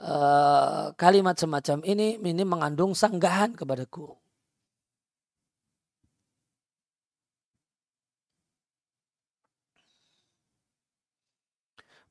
uh, 0.01 0.97
kalimat 0.97 1.37
semacam 1.37 1.85
ini, 1.85 2.17
ini 2.17 2.45
mengandung 2.49 2.97
sanggahan 2.97 3.53
kepada 3.53 3.85
guru. 3.85 4.24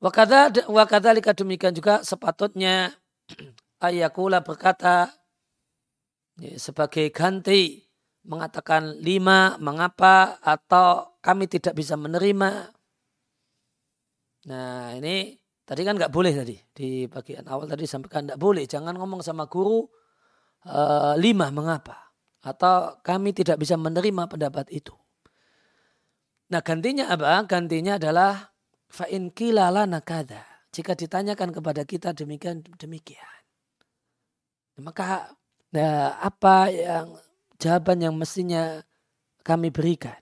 Wakada 0.04 1.32
demikian 1.32 1.72
juga 1.72 2.04
sepatutnya 2.04 2.92
ayakula 3.86 4.44
berkata 4.44 5.08
ya, 6.36 6.60
sebagai 6.60 7.08
ganti 7.08 7.80
mengatakan 8.28 9.00
lima 9.00 9.56
mengapa 9.56 10.36
atau 10.44 11.16
kami 11.24 11.48
tidak 11.48 11.72
bisa 11.72 11.96
menerima 11.96 12.74
Nah 14.44 14.92
ini 14.96 15.32
tadi 15.64 15.80
kan 15.84 15.96
nggak 15.96 16.12
boleh 16.12 16.32
tadi 16.36 16.56
di 16.76 17.08
bagian 17.08 17.48
awal 17.48 17.64
tadi 17.64 17.88
sampaikan 17.88 18.28
nggak 18.28 18.40
boleh 18.40 18.68
jangan 18.68 18.92
ngomong 18.92 19.24
sama 19.24 19.48
guru 19.48 19.88
uh, 20.68 21.16
lima 21.16 21.48
mengapa 21.48 22.12
atau 22.44 23.00
kami 23.00 23.32
tidak 23.32 23.56
bisa 23.56 23.80
menerima 23.80 24.28
pendapat 24.28 24.68
itu. 24.68 24.92
Nah 26.52 26.60
gantinya 26.60 27.08
apa? 27.08 27.40
Gantinya 27.48 27.96
adalah 27.96 28.52
fa'in 28.94 29.34
kilala 29.34 29.90
nakada. 29.90 30.46
Jika 30.70 30.94
ditanyakan 30.94 31.50
kepada 31.54 31.82
kita 31.82 32.14
demikian 32.14 32.62
demikian. 32.78 33.42
Maka 34.78 35.34
nah, 35.70 36.18
apa 36.18 36.70
yang 36.70 37.14
jawaban 37.58 38.02
yang 38.02 38.14
mestinya 38.14 38.82
kami 39.46 39.70
berikan? 39.70 40.18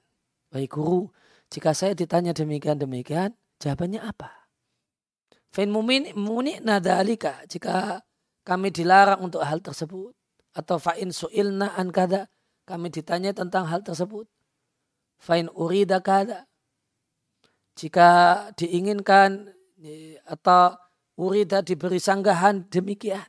Baik 0.52 0.76
guru, 0.76 1.08
jika 1.48 1.72
saya 1.72 1.96
ditanya 1.96 2.36
demikian 2.36 2.76
demikian, 2.76 3.32
Jawabannya 3.62 4.02
apa? 4.02 4.50
Fain 5.54 5.70
mumin 5.70 6.10
muni 6.18 6.58
nadalika 6.58 7.46
jika 7.46 8.02
kami 8.42 8.74
dilarang 8.74 9.22
untuk 9.22 9.46
hal 9.46 9.62
tersebut 9.62 10.10
atau 10.50 10.82
fa'in 10.82 11.14
su'ilna 11.14 11.78
an 11.78 11.94
kada 11.94 12.26
kami 12.66 12.90
ditanya 12.90 13.30
tentang 13.30 13.70
hal 13.70 13.86
tersebut. 13.86 14.26
Fa'in 15.22 15.46
urida 15.54 16.02
kada 16.02 16.50
jika 17.78 18.10
diinginkan 18.54 19.50
atau 20.28 20.76
urida 21.18 21.60
diberi 21.60 21.98
sanggahan 21.98 22.68
demikian. 22.68 23.24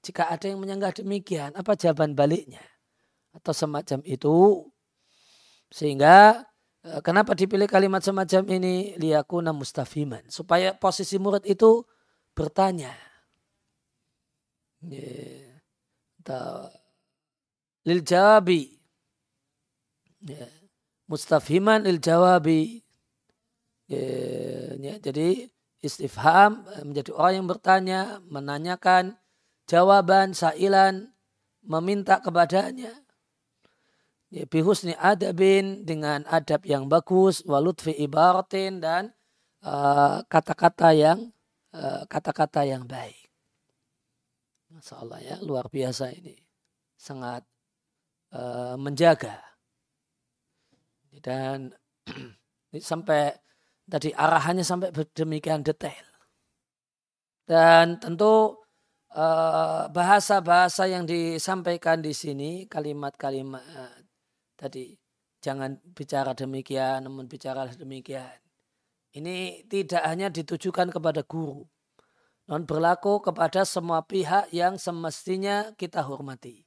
Jika 0.00 0.32
ada 0.32 0.48
yang 0.48 0.64
menyanggah 0.64 0.96
demikian, 0.96 1.52
apa 1.52 1.76
jawaban 1.76 2.16
baliknya? 2.16 2.64
Atau 3.36 3.52
semacam 3.52 4.00
itu. 4.08 4.64
Sehingga 5.68 6.50
Eh, 6.80 7.00
kenapa 7.04 7.36
dipilih 7.36 7.68
kalimat 7.68 8.00
semacam 8.00 8.56
ini? 8.56 8.96
Liyakuna 8.96 9.52
mustafiman. 9.52 10.24
Supaya 10.32 10.72
posisi 10.72 11.20
murid 11.20 11.44
itu 11.44 11.84
bertanya. 12.32 12.96
Yeah. 14.80 15.60
Lil 17.84 18.00
jawabi. 18.00 18.80
Mustafiman 21.04 21.84
lil 21.84 22.00
jawabi. 22.00 22.80
Yeah. 23.90 25.02
Jadi 25.02 25.50
istifham 25.82 26.62
eh, 26.76 26.84
menjadi 26.84 27.10
orang 27.16 27.34
yang 27.42 27.48
bertanya, 27.48 28.00
menanyakan 28.28 29.18
jawaban, 29.66 30.36
sailan, 30.36 31.10
meminta 31.64 32.20
kepadanya 32.20 32.92
ya, 34.32 34.44
bihusni 34.46 34.96
adabin 34.96 35.84
dengan 35.84 36.24
adab 36.28 36.64
yang 36.64 36.86
bagus 36.86 37.42
walutfi 37.44 37.92
ibaratin 37.96 38.80
dan 38.80 39.12
eh, 39.64 40.18
kata-kata 40.24 40.90
uh, 40.92 40.96
yang 40.96 41.18
eh, 41.74 42.02
kata-kata 42.06 42.62
uh, 42.64 42.68
yang 42.68 42.84
baik. 42.86 43.18
Masya 44.70 44.94
Allah 45.02 45.18
ya 45.18 45.36
luar 45.42 45.66
biasa 45.66 46.14
ini 46.14 46.38
sangat 46.94 47.42
uh, 48.30 48.78
menjaga 48.78 49.42
dan 51.18 51.74
sampai 52.78 53.34
tadi 53.90 54.14
arahannya 54.14 54.62
sampai 54.62 54.94
demikian 55.12 55.66
detail 55.66 56.06
dan 57.50 57.98
tentu 57.98 58.56
bahasa-bahasa 59.90 60.86
uh, 60.86 60.90
yang 60.94 61.02
disampaikan 61.02 61.98
di 61.98 62.14
sini 62.14 62.70
kalimat-kalimat 62.70 64.06
tadi 64.54 64.94
jangan 65.40 65.80
bicara 65.96 66.36
demikian 66.36 67.08
namun 67.08 67.26
bicara 67.26 67.66
demikian. 67.72 68.38
Ini 69.10 69.66
tidak 69.66 70.06
hanya 70.06 70.30
ditujukan 70.30 70.94
kepada 70.94 71.26
guru, 71.26 71.66
non 72.46 72.62
berlaku 72.62 73.18
kepada 73.18 73.66
semua 73.66 74.06
pihak 74.06 74.54
yang 74.54 74.78
semestinya 74.78 75.74
kita 75.74 76.06
hormati. 76.06 76.62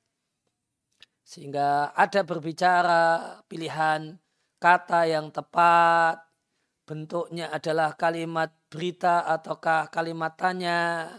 Sehingga 1.23 1.95
ada 1.95 2.19
berbicara 2.27 3.39
pilihan 3.47 4.19
kata 4.59 5.07
yang 5.07 5.31
tepat, 5.31 6.22
bentuknya 6.83 7.51
adalah 7.51 7.95
kalimat 7.95 8.51
berita 8.67 9.23
ataukah 9.27 9.91
kalimat 9.91 10.35
tanya. 10.35 11.09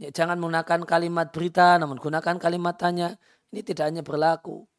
Ya, 0.00 0.08
jangan 0.08 0.40
menggunakan 0.40 0.88
kalimat 0.88 1.28
berita, 1.28 1.76
namun 1.76 2.00
gunakan 2.00 2.36
kalimat 2.40 2.76
tanya. 2.76 3.20
Ini 3.52 3.60
tidak 3.60 3.92
hanya 3.92 4.02
berlaku 4.06 4.70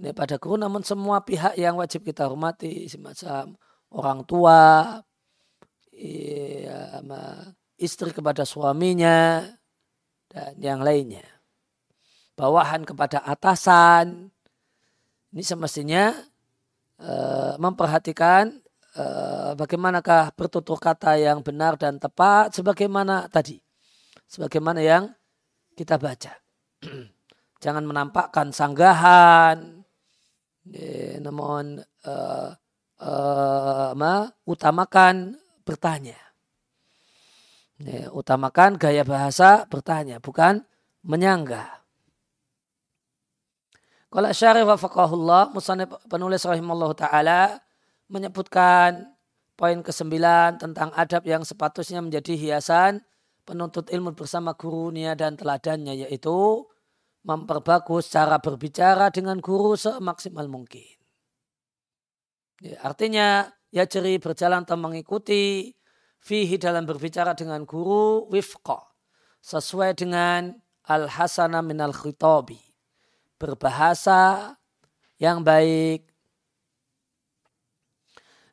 ini 0.00 0.16
pada 0.16 0.40
guru, 0.40 0.56
namun 0.56 0.80
semua 0.80 1.20
pihak 1.20 1.54
yang 1.60 1.76
wajib 1.76 2.02
kita 2.02 2.24
hormati, 2.24 2.88
semacam 2.88 3.52
orang 3.92 4.24
tua, 4.24 4.60
ya, 5.92 6.98
istri 7.76 8.08
kepada 8.14 8.48
suaminya, 8.48 9.44
dan 10.32 10.56
yang 10.56 10.80
lainnya. 10.80 11.28
Bawahan 12.32 12.88
kepada 12.88 13.20
atasan, 13.20 14.32
ini 15.36 15.42
semestinya 15.44 16.16
uh, 16.96 17.60
memperhatikan 17.60 18.61
uh, 18.96 19.52
bagaimanakah 19.56 20.36
bertutur 20.36 20.76
kata 20.76 21.16
yang 21.16 21.40
benar 21.40 21.76
dan 21.80 21.96
tepat 21.96 22.52
sebagaimana 22.56 23.28
tadi. 23.28 23.60
Sebagaimana 24.28 24.80
yang 24.80 25.12
kita 25.76 25.96
baca. 26.00 26.32
Jangan 27.62 27.84
menampakkan 27.86 28.50
sanggahan, 28.50 29.86
ya, 30.66 31.22
namun 31.22 31.78
uh, 32.04 32.50
uh, 32.98 33.90
ma, 33.94 34.26
utamakan 34.48 35.38
bertanya. 35.62 36.18
Ya, 37.82 38.10
utamakan 38.10 38.78
gaya 38.78 39.06
bahasa 39.06 39.66
bertanya, 39.70 40.18
bukan 40.18 40.66
menyanggah. 41.06 41.82
Kalau 44.12 44.28
syarif 44.34 44.68
wa 44.68 44.76
faqahullah, 44.76 45.42
musanib 45.56 45.96
penulis 46.04 46.44
rahimahullah 46.44 46.92
ta'ala 46.92 47.40
menyebutkan 48.12 49.16
poin 49.56 49.80
ke-9 49.80 50.12
tentang 50.60 50.92
adab 50.92 51.24
yang 51.24 51.42
sepatutnya 51.42 52.04
menjadi 52.04 52.36
hiasan 52.36 53.00
penuntut 53.48 53.88
ilmu 53.88 54.12
bersama 54.12 54.52
gurunya 54.52 55.16
dan 55.16 55.34
teladannya 55.34 56.06
yaitu 56.06 56.68
memperbagus 57.24 58.10
cara 58.12 58.36
berbicara 58.36 59.08
dengan 59.08 59.40
guru 59.40 59.78
semaksimal 59.78 60.44
mungkin. 60.50 60.98
Ya, 62.62 62.78
artinya 62.84 63.50
ya 63.74 63.88
ceri 63.88 64.20
berjalan 64.20 64.62
atau 64.62 64.78
mengikuti 64.78 65.72
fihi 66.22 66.60
dalam 66.60 66.86
berbicara 66.86 67.34
dengan 67.34 67.66
guru 67.66 68.30
wifqa 68.30 68.78
sesuai 69.42 69.98
dengan 69.98 70.54
al-hasana 70.86 71.58
minal 71.62 71.90
khitabi 71.90 72.58
berbahasa 73.42 74.54
yang 75.18 75.42
baik. 75.42 76.11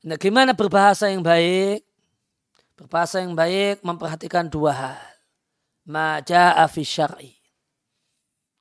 Nah, 0.05 0.15
gimana 0.15 0.55
berbahasa 0.55 1.11
yang 1.11 1.19
baik? 1.19 1.83
Berbahasa 2.79 3.19
yang 3.19 3.35
baik 3.35 3.83
memperhatikan 3.83 4.47
dua 4.47 4.71
hal. 4.71 5.01
Maja'a 5.83 6.63
fi 6.71 6.81
syar'i. 6.85 7.33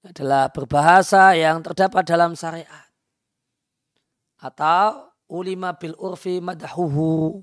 Adalah 0.02 0.50
berbahasa 0.50 1.34
yang 1.38 1.62
terdapat 1.62 2.02
dalam 2.02 2.34
syariat. 2.34 2.90
Atau 4.42 5.14
ulima 5.30 5.74
bil 5.78 5.94
urfi 5.98 6.42
madahuhu. 6.42 7.42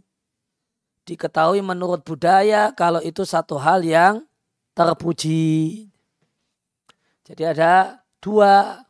Diketahui 1.06 1.62
menurut 1.62 2.02
budaya 2.02 2.74
kalau 2.74 3.00
itu 3.00 3.24
satu 3.24 3.62
hal 3.62 3.86
yang 3.86 4.26
terpuji. 4.74 5.88
Jadi 7.24 7.44
ada 7.46 8.06
Dua, 8.26 8.82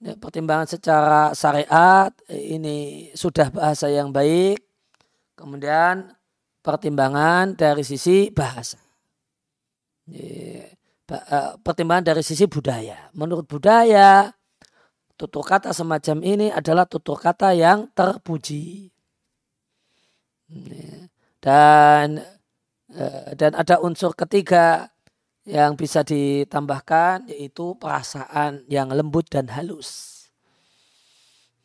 ya, 0.00 0.16
pertimbangan 0.16 0.68
secara 0.68 1.30
syariat 1.36 2.10
ini 2.28 3.08
sudah 3.14 3.52
bahasa 3.52 3.86
yang 3.92 4.10
baik. 4.10 4.64
Kemudian 5.36 6.12
pertimbangan 6.60 7.56
dari 7.56 7.84
sisi 7.84 8.28
bahasa. 8.32 8.76
Ya, 10.08 10.68
pertimbangan 11.64 12.12
dari 12.12 12.22
sisi 12.24 12.44
budaya. 12.46 13.08
Menurut 13.16 13.48
budaya, 13.48 14.30
tutur 15.16 15.44
kata 15.44 15.72
semacam 15.76 16.16
ini 16.24 16.46
adalah 16.52 16.84
tutur 16.88 17.16
kata 17.20 17.52
yang 17.56 17.88
terpuji. 17.92 18.92
Dan 21.40 22.20
eh, 22.90 23.30
dan 23.38 23.52
ada 23.54 23.80
unsur 23.80 24.12
ketiga 24.12 24.90
yang 25.50 25.74
bisa 25.74 26.06
ditambahkan 26.06 27.26
yaitu 27.26 27.74
perasaan 27.74 28.62
yang 28.70 28.94
lembut 28.94 29.26
dan 29.26 29.50
halus. 29.50 30.20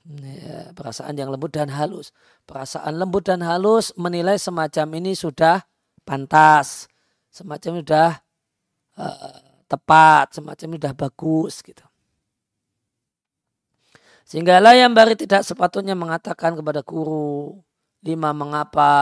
Ya, 0.05 0.73
perasaan 0.73 1.13
yang 1.17 1.29
lembut 1.29 1.53
dan 1.53 1.69
halus. 1.69 2.09
Perasaan 2.49 2.97
lembut 2.97 3.25
dan 3.29 3.45
halus 3.45 3.93
menilai 3.93 4.41
semacam 4.41 4.97
ini 4.97 5.13
sudah 5.13 5.65
pantas, 6.01 6.89
semacam 7.29 7.81
sudah 7.81 8.09
uh, 8.97 9.37
tepat, 9.69 10.33
semacam 10.33 10.67
sudah 10.77 10.93
bagus 10.93 11.53
gitu. 11.61 11.85
Sehingga 14.25 14.57
yang 14.73 14.97
bari 14.97 15.13
tidak 15.13 15.45
sepatutnya 15.45 15.93
mengatakan 15.93 16.57
kepada 16.57 16.81
guru, 16.81 17.61
lima 18.01 18.33
mengapa 18.33 18.93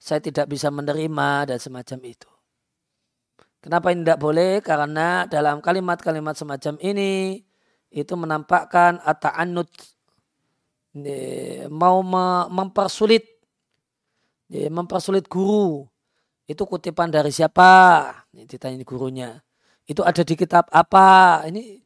saya 0.00 0.20
tidak 0.20 0.48
bisa 0.48 0.72
menerima 0.72 1.52
dan 1.52 1.58
semacam 1.60 2.00
itu. 2.08 2.35
Kenapa 3.66 3.90
ini 3.90 4.06
tidak 4.06 4.22
boleh? 4.22 4.62
Karena 4.62 5.26
dalam 5.26 5.58
kalimat-kalimat 5.58 6.38
semacam 6.38 6.78
ini 6.78 7.42
itu 7.90 8.14
menampakkan 8.14 9.02
ata'annud 9.02 9.66
mau 11.74 11.98
mempersulit 12.46 13.26
mempersulit 14.70 15.26
guru. 15.26 15.82
Itu 16.46 16.62
kutipan 16.62 17.10
dari 17.10 17.34
siapa? 17.34 18.06
Ini 18.30 18.46
ditanya 18.46 18.78
gurunya. 18.86 19.42
Itu 19.82 20.06
ada 20.06 20.22
di 20.22 20.38
kitab 20.38 20.70
apa? 20.70 21.42
Ini 21.50 21.82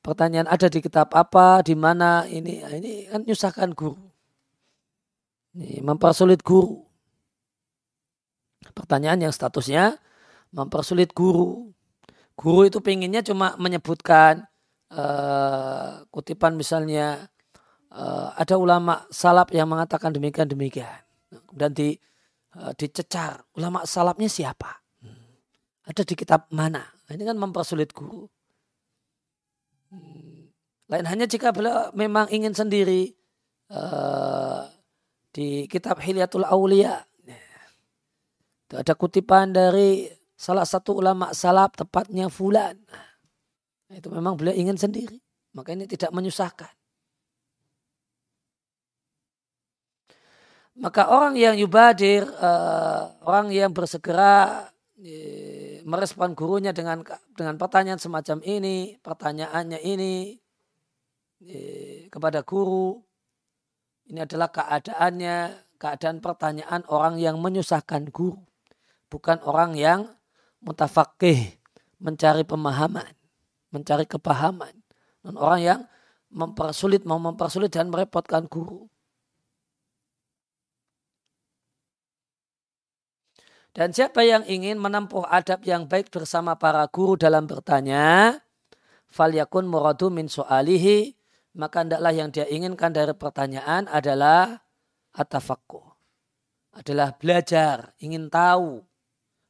pertanyaan 0.00 0.48
ada 0.48 0.72
di 0.72 0.80
kitab 0.80 1.12
apa? 1.12 1.60
Di 1.60 1.76
mana? 1.76 2.24
Ini 2.24 2.72
ini 2.80 2.92
kan 3.04 3.20
nyusahkan 3.28 3.76
guru. 3.76 4.00
Ini 5.60 5.84
mempersulit 5.84 6.40
guru. 6.40 6.88
Pertanyaan 8.72 9.28
yang 9.28 9.32
statusnya 9.36 10.00
mempersulit 10.52 11.12
guru. 11.12 11.70
Guru 12.38 12.70
itu 12.70 12.78
pengennya 12.78 13.20
cuma 13.26 13.58
menyebutkan 13.58 14.46
uh, 14.94 16.06
kutipan 16.14 16.54
misalnya 16.54 17.26
uh, 17.90 18.30
ada 18.38 18.54
ulama 18.54 19.04
salaf 19.10 19.50
yang 19.50 19.66
mengatakan 19.66 20.14
demikian 20.14 20.46
demikian. 20.46 21.02
Dan 21.50 21.74
di 21.74 21.98
uh, 22.56 22.72
dicecar 22.78 23.42
ulama 23.58 23.82
salafnya 23.84 24.30
siapa? 24.30 24.80
Ada 25.88 26.04
di 26.04 26.14
kitab 26.14 26.52
mana? 26.52 26.84
Nah, 26.84 27.12
ini 27.16 27.24
kan 27.24 27.40
mempersulit 27.40 27.96
guru. 27.96 28.28
Lain 30.88 31.04
hanya 31.08 31.24
jika 31.24 31.48
beliau 31.48 31.88
memang 31.96 32.28
ingin 32.28 32.52
sendiri 32.52 33.16
uh, 33.72 34.68
di 35.32 35.64
kitab 35.68 36.00
Hilyatul 36.00 36.44
Aulia. 36.44 37.04
Ada 38.68 38.92
kutipan 38.92 39.56
dari 39.56 40.17
salah 40.38 40.62
satu 40.62 41.02
ulama 41.02 41.34
salaf 41.34 41.74
tepatnya 41.74 42.30
fulan. 42.30 42.78
Nah, 43.90 43.98
itu 43.98 44.06
memang 44.14 44.38
beliau 44.38 44.54
ingin 44.54 44.78
sendiri. 44.78 45.18
Maka 45.58 45.74
ini 45.74 45.90
tidak 45.90 46.14
menyusahkan. 46.14 46.70
Maka 50.78 51.10
orang 51.10 51.34
yang 51.34 51.58
yubadir, 51.58 52.22
uh, 52.38 53.10
orang 53.26 53.50
yang 53.50 53.74
bersegera 53.74 54.70
merespon 55.86 56.34
gurunya 56.34 56.74
dengan 56.74 57.06
dengan 57.38 57.54
pertanyaan 57.54 58.02
semacam 58.02 58.42
ini, 58.42 58.98
pertanyaannya 58.98 59.78
ini 59.78 60.34
kepada 62.10 62.42
guru, 62.42 62.98
ini 64.10 64.26
adalah 64.26 64.50
keadaannya, 64.50 65.38
keadaan 65.78 66.18
pertanyaan 66.18 66.82
orang 66.90 67.22
yang 67.22 67.38
menyusahkan 67.38 68.10
guru, 68.10 68.42
bukan 69.06 69.38
orang 69.46 69.78
yang 69.78 70.17
mutafakih, 70.62 71.58
mencari 72.02 72.42
pemahaman, 72.42 73.14
mencari 73.70 74.04
kepahaman. 74.06 74.74
Dan 75.22 75.34
orang 75.36 75.60
yang 75.60 75.80
mempersulit, 76.30 77.04
mau 77.04 77.18
mempersulit 77.18 77.72
dan 77.72 77.90
merepotkan 77.90 78.46
guru. 78.46 78.86
Dan 83.76 83.94
siapa 83.94 84.26
yang 84.26 84.42
ingin 84.48 84.80
menempuh 84.80 85.22
adab 85.28 85.62
yang 85.62 85.86
baik 85.86 86.10
bersama 86.10 86.58
para 86.58 86.82
guru 86.90 87.14
dalam 87.14 87.46
bertanya, 87.46 88.34
fal 89.06 89.30
yakun 89.30 89.70
muradu 89.70 90.10
min 90.10 90.26
so'alihi, 90.26 91.14
maka 91.54 91.86
hendaklah 91.86 92.10
yang 92.10 92.34
dia 92.34 92.48
inginkan 92.50 92.90
dari 92.90 93.14
pertanyaan 93.14 93.86
adalah 93.86 94.66
atafakku. 95.14 95.84
Adalah 96.74 97.14
belajar, 97.14 97.94
ingin 98.02 98.26
tahu, 98.30 98.87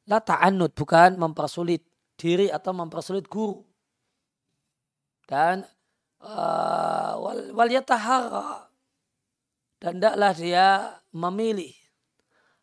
La 0.09 0.17
ta'anud 0.17 0.73
bukan 0.73 1.21
mempersulit 1.21 1.85
diri 2.17 2.49
atau 2.49 2.73
mempersulit 2.73 3.29
guru. 3.29 3.61
Dan 5.29 5.61
uh, 6.25 7.13
wal, 7.53 7.69
yatahara 7.69 8.65
dan 9.77 10.01
tidaklah 10.01 10.33
dia 10.33 10.67
memilih. 11.13 11.71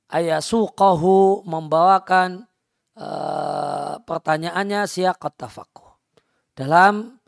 Ayasuqahu 0.07 1.47
membawakan 1.47 2.47
uh, 2.99 3.99
pertanyaannya 4.07 4.87
siaqat 4.87 5.35
tafakuh 5.35 5.99
dalam 6.55 7.19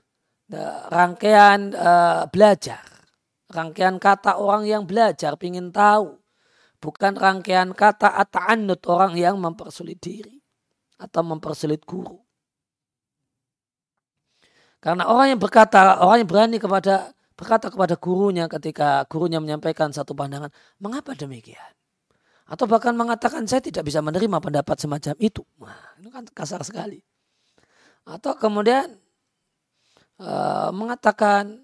uh, 0.50 0.80
rangkaian 0.90 1.74
uh, 1.74 2.26
belajar. 2.30 2.82
Rangkaian 3.48 3.96
kata 3.96 4.36
orang 4.38 4.68
yang 4.68 4.82
belajar 4.84 5.34
ingin 5.40 5.72
tahu 5.72 6.18
bukan 6.78 7.14
rangkaian 7.18 7.74
kata 7.74 8.14
ata'annud 8.14 8.80
orang 8.86 9.12
yang 9.18 9.36
mempersulit 9.38 9.98
diri 9.98 10.38
atau 10.98 11.22
mempersulit 11.26 11.82
guru 11.82 12.18
karena 14.78 15.10
orang 15.10 15.34
yang 15.34 15.40
berkata 15.42 16.02
orang 16.02 16.22
yang 16.22 16.30
berani 16.30 16.56
kepada 16.62 17.10
berkata 17.34 17.70
kepada 17.70 17.94
gurunya 17.98 18.46
ketika 18.46 19.06
gurunya 19.10 19.42
menyampaikan 19.42 19.90
satu 19.90 20.14
pandangan 20.14 20.50
mengapa 20.78 21.14
demikian 21.18 21.78
atau 22.48 22.64
bahkan 22.64 22.96
mengatakan 22.96 23.44
saya 23.44 23.60
tidak 23.60 23.84
bisa 23.84 24.00
menerima 24.00 24.40
pendapat 24.40 24.80
semacam 24.80 25.12
itu. 25.20 25.44
Nah, 25.60 26.00
itu 26.00 26.08
kan 26.08 26.24
kasar 26.32 26.64
sekali. 26.64 27.04
Atau 28.08 28.40
kemudian 28.40 28.96
uh, 30.16 30.72
mengatakan 30.72 31.60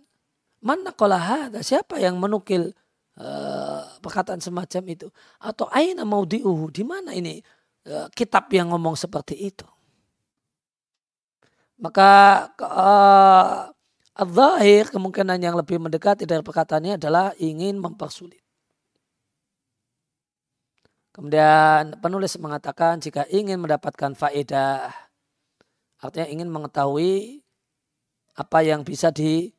mana 0.60 0.92
ada 0.92 1.64
siapa 1.64 1.96
yang 1.96 2.20
menukil 2.20 2.76
uh, 3.18 3.82
perkataan 4.02 4.40
semacam 4.42 4.82
itu 4.90 5.08
atau 5.38 5.66
aina 5.70 6.02
mau 6.02 6.26
diuhu 6.26 6.70
di 6.70 6.82
mana 6.82 7.14
ini 7.14 7.38
uh, 7.88 8.08
kitab 8.14 8.50
yang 8.50 8.70
ngomong 8.74 8.98
seperti 8.98 9.38
itu. 9.38 9.66
Maka 11.78 12.10
uh, 12.62 13.74
al-zahir 14.14 14.94
kemungkinan 14.94 15.42
yang 15.42 15.58
lebih 15.58 15.82
mendekati 15.82 16.22
dari 16.24 16.40
perkataannya 16.40 16.96
adalah 16.96 17.34
ingin 17.42 17.82
mempersulit. 17.82 18.40
Kemudian 21.14 21.98
penulis 22.02 22.34
mengatakan 22.42 22.98
jika 22.98 23.22
ingin 23.30 23.62
mendapatkan 23.62 24.18
faedah, 24.18 24.90
artinya 26.02 26.26
ingin 26.26 26.50
mengetahui 26.50 27.38
apa 28.34 28.58
yang 28.66 28.82
bisa 28.82 29.14
di, 29.14 29.54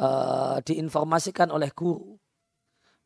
uh, 0.00 0.56
diinformasikan 0.64 1.52
oleh 1.52 1.68
guru, 1.76 2.16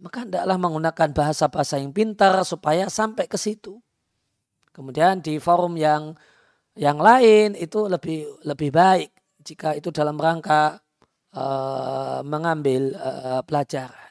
maka 0.01 0.25
hendaklah 0.25 0.57
menggunakan 0.57 1.13
bahasa-bahasa 1.13 1.77
yang 1.77 1.93
pintar 1.93 2.41
supaya 2.49 2.89
sampai 2.89 3.29
ke 3.29 3.37
situ. 3.37 3.79
Kemudian 4.73 5.21
di 5.21 5.37
forum 5.37 5.77
yang 5.77 6.17
yang 6.75 6.97
lain 6.97 7.53
itu 7.53 7.85
lebih 7.85 8.41
lebih 8.49 8.73
baik 8.73 9.11
jika 9.45 9.77
itu 9.77 9.93
dalam 9.93 10.17
rangka 10.17 10.81
uh, 11.37 12.25
mengambil 12.25 12.97
uh, 12.97 13.45
pelajaran. 13.45 14.11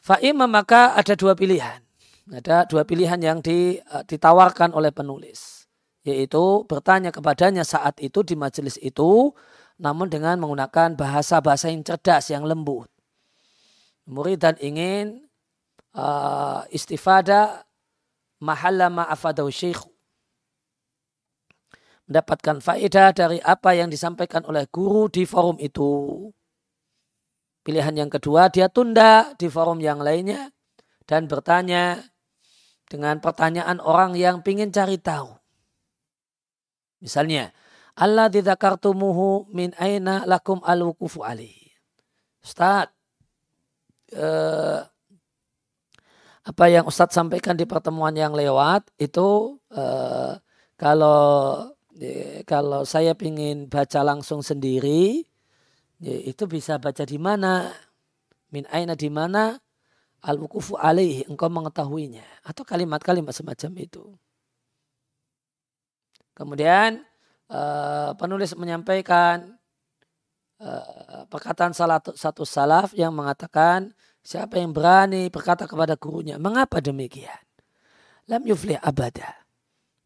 Fa'imah 0.00 0.48
maka 0.48 0.96
ada 0.96 1.12
dua 1.12 1.36
pilihan. 1.36 1.82
Ada 2.30 2.64
dua 2.64 2.86
pilihan 2.86 3.20
yang 3.20 3.38
e, 3.44 3.84
ditawarkan 4.08 4.72
oleh 4.72 4.94
penulis. 4.94 5.68
Yaitu 6.06 6.64
bertanya 6.64 7.12
kepadanya 7.12 7.68
saat 7.68 8.00
itu 8.00 8.24
di 8.24 8.32
majelis 8.32 8.80
itu. 8.80 9.34
Namun 9.76 10.08
dengan 10.08 10.40
menggunakan 10.40 10.96
bahasa-bahasa 10.96 11.68
yang 11.68 11.84
cerdas, 11.84 12.32
yang 12.32 12.48
lembut. 12.48 12.88
Murid 14.10 14.42
dan 14.42 14.58
ingin 14.58 15.22
uh, 15.94 16.66
istifada 16.74 17.62
mahalla 18.42 18.90
ma'afadahu 18.90 19.48
syekhu. 19.48 19.86
Mendapatkan 22.10 22.58
faedah 22.58 23.14
dari 23.14 23.38
apa 23.38 23.78
yang 23.78 23.86
disampaikan 23.86 24.42
oleh 24.50 24.66
guru 24.66 25.06
di 25.06 25.22
forum 25.22 25.62
itu. 25.62 26.26
Pilihan 27.62 27.94
yang 27.94 28.10
kedua, 28.10 28.50
dia 28.50 28.66
tunda 28.66 29.30
di 29.38 29.46
forum 29.46 29.78
yang 29.78 30.02
lainnya 30.02 30.50
dan 31.06 31.30
bertanya 31.30 32.02
dengan 32.90 33.22
pertanyaan 33.22 33.78
orang 33.78 34.18
yang 34.18 34.42
ingin 34.42 34.74
cari 34.74 34.98
tahu. 34.98 35.30
Misalnya, 36.98 37.54
Allah 37.94 38.26
didzakartumuhu 38.26 39.54
min 39.54 39.70
aina 39.78 40.26
lakum 40.26 40.58
al-wukufu 40.66 41.22
alaihi. 41.22 41.70
Ustaz, 42.42 42.90
eh, 44.14 44.80
apa 46.40 46.64
yang 46.72 46.88
Ustadz 46.88 47.14
sampaikan 47.14 47.54
di 47.54 47.68
pertemuan 47.68 48.16
yang 48.16 48.32
lewat 48.32 48.88
itu 48.96 49.60
eh, 49.72 50.32
kalau 50.74 51.70
eh, 52.00 52.42
kalau 52.48 52.82
saya 52.88 53.12
ingin 53.18 53.68
baca 53.68 54.00
langsung 54.02 54.40
sendiri 54.40 55.30
Ya, 56.00 56.16
itu 56.16 56.48
bisa 56.48 56.80
baca 56.80 57.04
di 57.04 57.20
mana? 57.20 57.68
Min 58.48 58.64
aina 58.72 58.96
di 58.96 59.12
mana? 59.12 59.60
Al-wukufu 60.24 60.80
alaih, 60.80 61.28
engkau 61.28 61.52
mengetahuinya. 61.52 62.24
Atau 62.40 62.64
kalimat-kalimat 62.64 63.36
semacam 63.36 63.70
itu. 63.76 64.04
Kemudian 66.32 67.04
uh, 67.52 68.16
penulis 68.16 68.56
menyampaikan 68.56 69.59
uh, 70.60 71.24
perkataan 71.26 71.72
salah 71.72 71.98
satu 72.00 72.44
salaf 72.44 72.92
yang 72.92 73.16
mengatakan 73.16 73.90
siapa 74.20 74.60
yang 74.60 74.76
berani 74.76 75.32
berkata 75.32 75.64
kepada 75.64 75.96
gurunya, 75.96 76.36
mengapa 76.36 76.78
demikian? 76.78 77.40
Lam 78.28 78.46
yuflih 78.46 78.78
abada. 78.78 79.42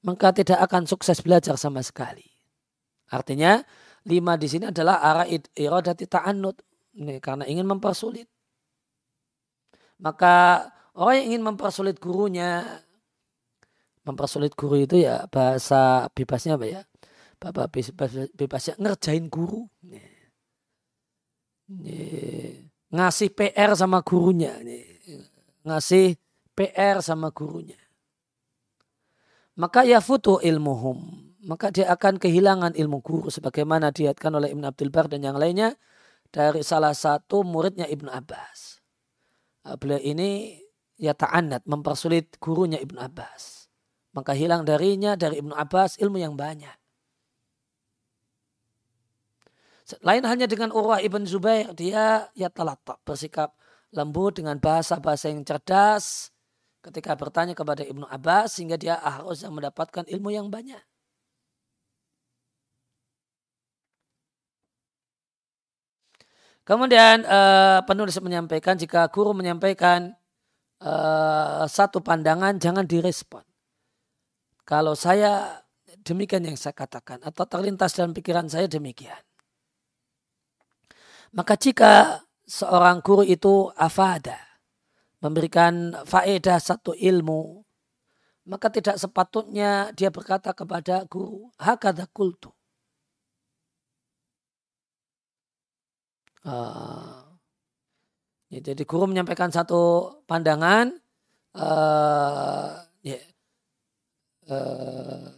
Maka 0.05 0.33
tidak 0.33 0.61
akan 0.65 0.89
sukses 0.89 1.21
belajar 1.21 1.57
sama 1.61 1.83
sekali. 1.85 2.25
Artinya 3.13 3.61
lima 4.09 4.37
di 4.37 4.49
sini 4.49 4.69
adalah 4.69 5.01
arah 5.01 5.27
iradati 5.29 6.05
ta'annud. 6.09 6.57
Karena 7.21 7.45
ingin 7.49 7.67
mempersulit. 7.67 8.31
Maka 9.99 10.69
orang 10.95 11.15
yang 11.21 11.27
ingin 11.35 11.43
mempersulit 11.43 11.97
gurunya, 11.99 12.63
mempersulit 14.05 14.53
guru 14.55 14.77
itu 14.85 15.01
ya 15.01 15.25
bahasa 15.33 16.07
bebasnya 16.13 16.61
apa 16.61 16.67
ya? 16.69 16.81
Bapak 17.41 17.73
bebasnya 18.37 18.77
ngerjain 18.79 19.27
guru. 19.33 19.69
Ngasih 22.95 23.29
PR 23.35 23.73
sama 23.75 24.05
gurunya. 24.05 24.55
Ngasih 25.65 26.17
PR 26.55 27.01
sama 27.01 27.33
gurunya. 27.35 27.79
Maka 29.55 29.87
ya 29.87 30.03
futu 30.03 30.43
ilmuhum 30.43 31.25
maka 31.45 31.69
dia 31.69 31.93
akan 31.93 32.17
kehilangan 32.17 32.73
ilmu 32.73 33.05
guru 33.05 33.29
sebagaimana 33.29 33.93
diatkan 33.93 34.33
oleh 34.33 34.51
Ibn 34.57 34.65
Abdul 34.73 34.91
Bar 34.91 35.13
dan 35.13 35.23
yang 35.23 35.37
lainnya 35.37 35.77
dari 36.33 36.65
salah 36.65 36.97
satu 36.97 37.45
muridnya 37.45 37.85
Ibnu 37.87 38.09
Abbas. 38.09 38.81
Ah, 39.65 39.77
beliau 39.77 40.01
ini 40.01 40.59
ya 40.97 41.13
ta'anat 41.13 41.69
mempersulit 41.69 42.41
gurunya 42.41 42.81
Ibnu 42.81 42.97
Abbas. 42.99 43.69
Maka 44.17 44.33
hilang 44.33 44.65
darinya 44.65 45.15
dari 45.15 45.39
Ibnu 45.45 45.55
Abbas 45.55 46.01
ilmu 46.01 46.19
yang 46.19 46.35
banyak. 46.35 46.75
Lain 50.01 50.25
hanya 50.25 50.49
dengan 50.49 50.73
Urwah 50.73 51.05
Ibn 51.05 51.29
Zubair, 51.29 51.77
dia 51.77 52.33
ya 52.33 52.49
tak 52.49 53.05
bersikap 53.05 53.53
lembut 53.93 54.41
dengan 54.41 54.57
bahasa-bahasa 54.57 55.29
yang 55.29 55.45
cerdas 55.45 56.33
ketika 56.85 57.13
bertanya 57.17 57.53
kepada 57.53 57.85
Ibnu 57.85 58.05
Abbas 58.09 58.57
sehingga 58.57 58.77
dia 58.81 58.97
harus 58.97 59.45
mendapatkan 59.45 60.05
ilmu 60.09 60.33
yang 60.33 60.49
banyak. 60.49 60.81
Kemudian 66.65 67.29
uh, 67.29 67.85
penulis 67.85 68.17
menyampaikan 68.25 68.81
jika 68.81 69.05
guru 69.13 69.37
menyampaikan 69.37 70.17
uh, 70.81 71.69
satu 71.69 72.01
pandangan 72.01 72.57
jangan 72.57 72.89
direspon. 72.89 73.45
Kalau 74.65 74.97
saya 74.97 75.61
demikian 76.09 76.49
yang 76.49 76.57
saya 76.57 76.73
katakan 76.73 77.21
atau 77.21 77.45
terlintas 77.45 77.93
dalam 77.93 78.17
pikiran 78.17 78.49
saya 78.49 78.65
demikian. 78.65 79.21
Maka 81.35 81.59
jika 81.59 82.23
seorang 82.47 83.03
guru 83.03 83.27
itu 83.27 83.73
afada 83.75 84.39
memberikan 85.19 85.97
faedah 86.05 86.61
satu 86.61 86.93
ilmu 86.93 87.65
maka 88.45 88.69
tidak 88.69 89.01
sepatutnya 89.01 89.89
dia 89.97 90.13
berkata 90.13 90.53
kepada 90.53 91.09
guru 91.09 91.49
hakadha 91.57 92.05
kultu 92.13 92.53
Uh, 96.45 97.25
ya, 98.53 98.61
jadi 98.61 98.85
guru 98.85 99.09
menyampaikan 99.09 99.49
satu 99.49 100.13
pandangan, 100.29 100.93
uh, 101.57 102.85
ya, 103.01 103.17
uh, 104.53 105.33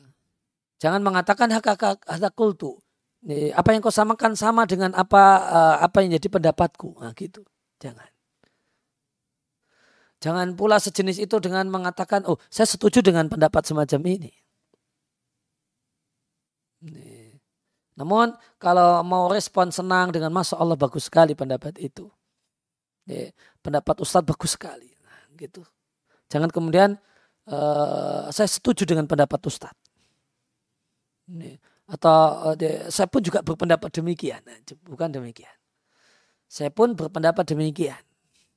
jangan 0.83 1.07
mengatakan 1.07 1.55
hak 1.55 1.79
hak 1.79 2.03
hak 2.11 2.35
kultu. 2.35 2.83
Apa 3.27 3.75
yang 3.75 3.83
kau 3.83 3.91
samakan 3.91 4.39
sama 4.39 4.71
dengan 4.71 4.95
apa 4.95 5.23
uh, 5.51 5.77
apa 5.83 6.07
yang 6.07 6.15
jadi 6.15 6.31
pendapatku, 6.31 7.03
nah, 7.03 7.11
gitu. 7.19 7.43
Jangan. 7.83 8.07
Jangan 10.23 10.55
pula 10.55 10.79
sejenis 10.79 11.21
itu 11.27 11.37
dengan 11.43 11.67
mengatakan, 11.69 12.23
oh 12.25 12.39
saya 12.49 12.65
setuju 12.71 13.03
dengan 13.03 13.27
pendapat 13.27 13.67
semacam 13.67 14.01
ini. 14.07 14.33
Namun 17.99 18.37
kalau 18.63 19.03
mau 19.03 19.27
respon 19.27 19.75
senang 19.75 20.13
dengan 20.15 20.31
masa 20.31 20.55
Allah 20.57 20.79
bagus 20.79 21.11
sekali 21.11 21.35
pendapat 21.35 21.77
itu. 21.83 22.07
Pendapat 23.61 24.01
Ustadz 24.01 24.29
bagus 24.29 24.55
sekali. 24.55 24.93
Nah, 25.03 25.21
gitu. 25.35 25.67
Jangan 26.31 26.51
kemudian 26.55 26.95
uh, 27.51 28.31
saya 28.31 28.49
setuju 28.49 28.87
dengan 28.87 29.05
pendapat 29.11 29.41
Ustadz. 29.43 29.85
Atau 31.87 32.55
uh, 32.55 32.91
saya 32.91 33.07
pun 33.07 33.23
juga 33.23 33.47
berpendapat 33.47 33.95
demikian. 33.95 34.43
Nah, 34.43 34.59
bukan 34.87 35.11
demikian. 35.11 35.55
Saya 36.51 36.71
pun 36.71 36.99
berpendapat 36.99 37.47
demikian. 37.47 37.99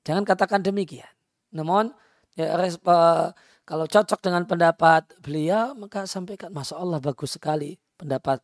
Jangan 0.02 0.26
katakan 0.26 0.66
demikian. 0.66 1.10
Namun 1.54 1.94
ya, 2.34 2.58
uh, 2.58 3.30
kalau 3.66 3.86
cocok 3.86 4.20
dengan 4.26 4.50
pendapat 4.50 5.06
beliau 5.22 5.78
maka 5.78 6.10
sampaikan 6.10 6.50
Masya 6.50 6.82
Allah 6.82 6.98
bagus 6.98 7.38
sekali 7.38 7.78
pendapat 8.02 8.42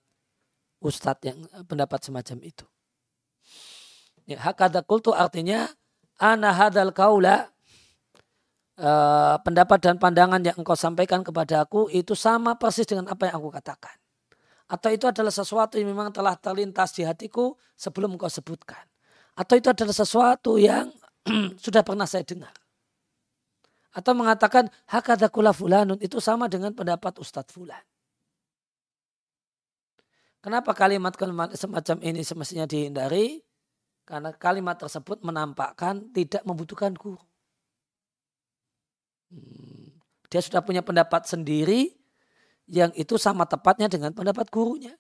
Ustadz 0.86 1.26
yang 1.26 1.40
pendapat 1.66 2.06
semacam 2.06 2.38
itu. 2.46 2.66
Ya, 4.30 4.38
hakada 4.42 4.86
kultu 4.86 5.14
artinya 5.14 5.70
ana 6.22 6.54
hadal 6.54 6.94
kaula 6.94 7.50
pendapat 9.42 9.80
dan 9.80 9.96
pandangan 9.96 10.44
yang 10.44 10.58
engkau 10.60 10.76
sampaikan 10.76 11.24
kepada 11.24 11.64
aku 11.64 11.88
itu 11.96 12.12
sama 12.12 12.60
persis 12.60 12.84
dengan 12.84 13.08
apa 13.08 13.32
yang 13.32 13.40
aku 13.40 13.50
katakan. 13.50 13.96
Atau 14.66 14.90
itu 14.90 15.06
adalah 15.06 15.30
sesuatu 15.30 15.78
yang 15.78 15.94
memang 15.94 16.10
telah 16.10 16.34
terlintas 16.34 16.98
di 16.98 17.06
hatiku 17.06 17.54
sebelum 17.78 18.18
engkau 18.18 18.30
sebutkan. 18.30 18.82
Atau 19.38 19.62
itu 19.62 19.70
adalah 19.70 19.94
sesuatu 19.94 20.58
yang 20.58 20.90
sudah 21.64 21.86
pernah 21.86 22.10
saya 22.10 22.26
dengar. 22.26 22.54
Atau 23.96 24.12
mengatakan 24.18 24.68
hakadakula 24.90 25.54
fulanun 25.54 26.02
itu 26.02 26.18
sama 26.20 26.50
dengan 26.50 26.74
pendapat 26.74 27.16
Ustadz 27.22 27.54
Fulan. 27.54 27.80
Kenapa 30.44 30.78
kalimat-kalimat 30.78 31.58
semacam 31.58 31.98
ini 32.06 32.22
semestinya 32.22 32.70
dihindari? 32.70 33.42
Karena 34.06 34.30
kalimat 34.30 34.78
tersebut 34.78 35.26
menampakkan 35.26 36.14
tidak 36.14 36.46
membutuhkan 36.46 36.94
guru. 36.94 37.18
Hmm. 39.34 39.98
Dia 40.30 40.42
sudah 40.46 40.62
punya 40.62 40.86
pendapat 40.86 41.26
sendiri 41.26 41.98
yang 42.66 42.90
itu 42.98 43.18
sama 43.22 43.46
tepatnya 43.46 43.86
dengan 43.86 44.14
pendapat 44.14 44.50
gurunya. 44.50 44.94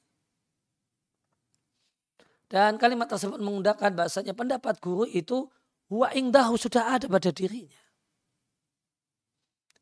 Dan 2.46 2.78
kalimat 2.78 3.10
tersebut 3.10 3.42
mengundangkan 3.42 3.98
bahasanya 3.98 4.38
pendapat 4.38 4.78
guru 4.78 5.10
itu 5.10 5.50
huwa 5.90 6.14
ingdahu 6.14 6.54
sudah 6.62 6.94
ada 6.94 7.10
pada 7.10 7.34
dirinya. 7.34 7.82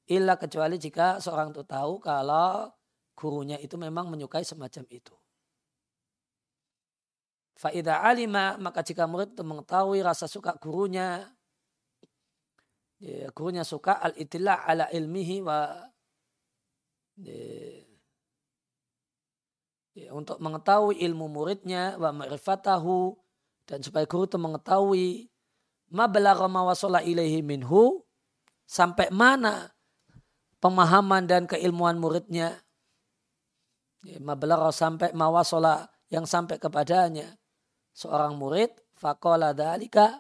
Illa 0.08 0.36
kecuali 0.40 0.80
jika 0.80 1.20
seorang 1.20 1.52
itu 1.52 1.64
tahu 1.64 2.00
kalau 2.00 2.72
gurunya 3.16 3.60
itu 3.60 3.76
memang 3.76 4.08
menyukai 4.08 4.44
semacam 4.48 4.84
itu. 4.92 5.16
Faidah 7.60 8.04
alima 8.04 8.60
maka 8.60 8.84
jika 8.84 9.08
murid 9.08 9.36
itu 9.36 9.44
mengetahui 9.46 10.04
rasa 10.04 10.28
suka 10.28 10.56
gurunya, 10.60 11.24
ya, 13.00 13.32
gurunya 13.32 13.64
suka 13.64 14.00
al 14.04 14.12
itilah 14.18 14.68
ala 14.68 14.92
ilmihi 14.92 15.40
wa 15.40 15.88
untuk 20.14 20.42
mengetahui 20.42 21.02
ilmu 21.06 21.30
muridnya 21.30 21.98
wa 22.02 22.10
ma'rifatahu 22.10 23.14
dan 23.70 23.80
supaya 23.86 24.10
guru 24.10 24.26
itu 24.26 24.38
mengetahui 24.42 25.30
ma 25.94 26.10
balagha 26.10 26.50
ma 26.50 26.66
wasala 26.66 27.06
ilaihi 27.06 27.46
minhu 27.46 28.02
sampai 28.66 29.14
mana 29.14 29.70
pemahaman 30.58 31.30
dan 31.30 31.44
keilmuan 31.46 32.02
muridnya. 32.02 32.62
Ya, 34.04 34.18
ma 34.20 34.34
balagha 34.34 34.74
sampai 34.74 35.14
mawasola 35.16 35.88
yang 36.12 36.26
sampai 36.28 36.60
kepadanya. 36.60 37.38
Seorang 37.94 38.36
murid 38.36 38.74
fakola 38.98 39.54
dalika 39.54 40.18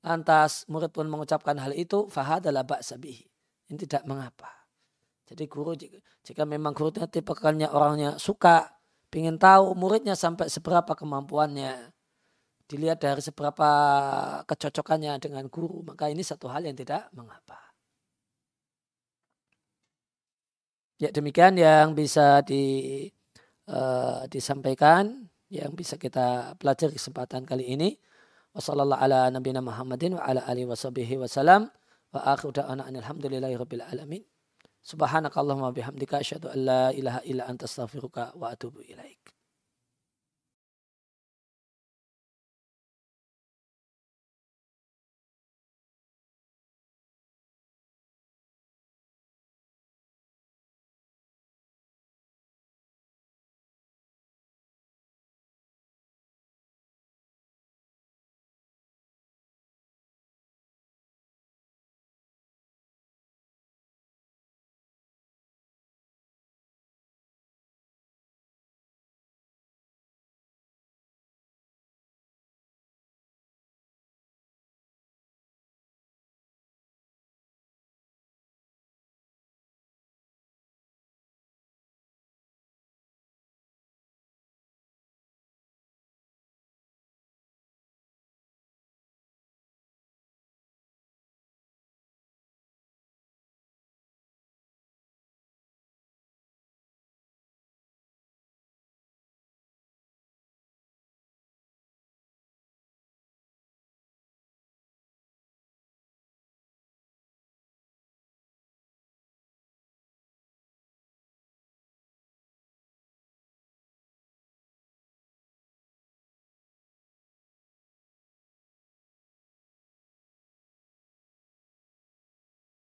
lantas 0.00 0.64
murid 0.70 0.94
pun 0.94 1.10
mengucapkan 1.10 1.58
hal 1.60 1.74
itu 1.76 2.08
fahadalah 2.08 2.64
ba'sabihi 2.64 3.27
ini 3.68 3.76
tidak 3.84 4.02
mengapa. 4.08 4.48
Jadi 5.28 5.44
guru 5.44 5.76
jika, 5.76 6.42
memang 6.48 6.72
gurunya 6.72 7.04
tipikalnya 7.04 7.68
orangnya 7.68 8.16
suka 8.16 8.72
ingin 9.12 9.36
tahu 9.40 9.72
muridnya 9.76 10.16
sampai 10.16 10.48
seberapa 10.52 10.92
kemampuannya 10.96 11.92
dilihat 12.68 13.00
dari 13.00 13.20
seberapa 13.24 13.70
kecocokannya 14.44 15.16
dengan 15.20 15.48
guru 15.48 15.80
maka 15.84 16.12
ini 16.12 16.20
satu 16.20 16.48
hal 16.48 16.64
yang 16.64 16.76
tidak 16.76 17.08
mengapa. 17.16 17.56
Ya 20.98 21.08
demikian 21.12 21.56
yang 21.56 21.94
bisa 21.94 22.42
di 22.42 23.06
uh, 23.68 24.24
disampaikan 24.28 25.28
yang 25.48 25.72
bisa 25.72 25.96
kita 25.96 26.56
pelajari 26.60 26.96
kesempatan 26.96 27.44
kali 27.48 27.68
ini. 27.72 27.96
Wassalamualaikum 28.52 29.04
ala 29.04 29.20
nabiyina 29.30 29.60
Muhammadin 29.60 30.16
wa 32.18 32.34
akhiru 32.34 32.50
da'ana 32.50 32.82
alhamdulillahi 32.90 33.54
rabbil 33.54 33.82
alamin. 33.86 34.22
Subhanakallahumma 34.82 35.70
bihamdika 35.70 36.18
asyhadu 36.18 36.50
an 36.50 36.58
la 36.66 36.82
ilaha 36.90 37.20
illa 37.22 37.46
anta 37.46 37.70
astaghfiruka 37.70 38.34
wa 38.34 38.50
atubu 38.50 38.82
ilaik. 38.82 39.37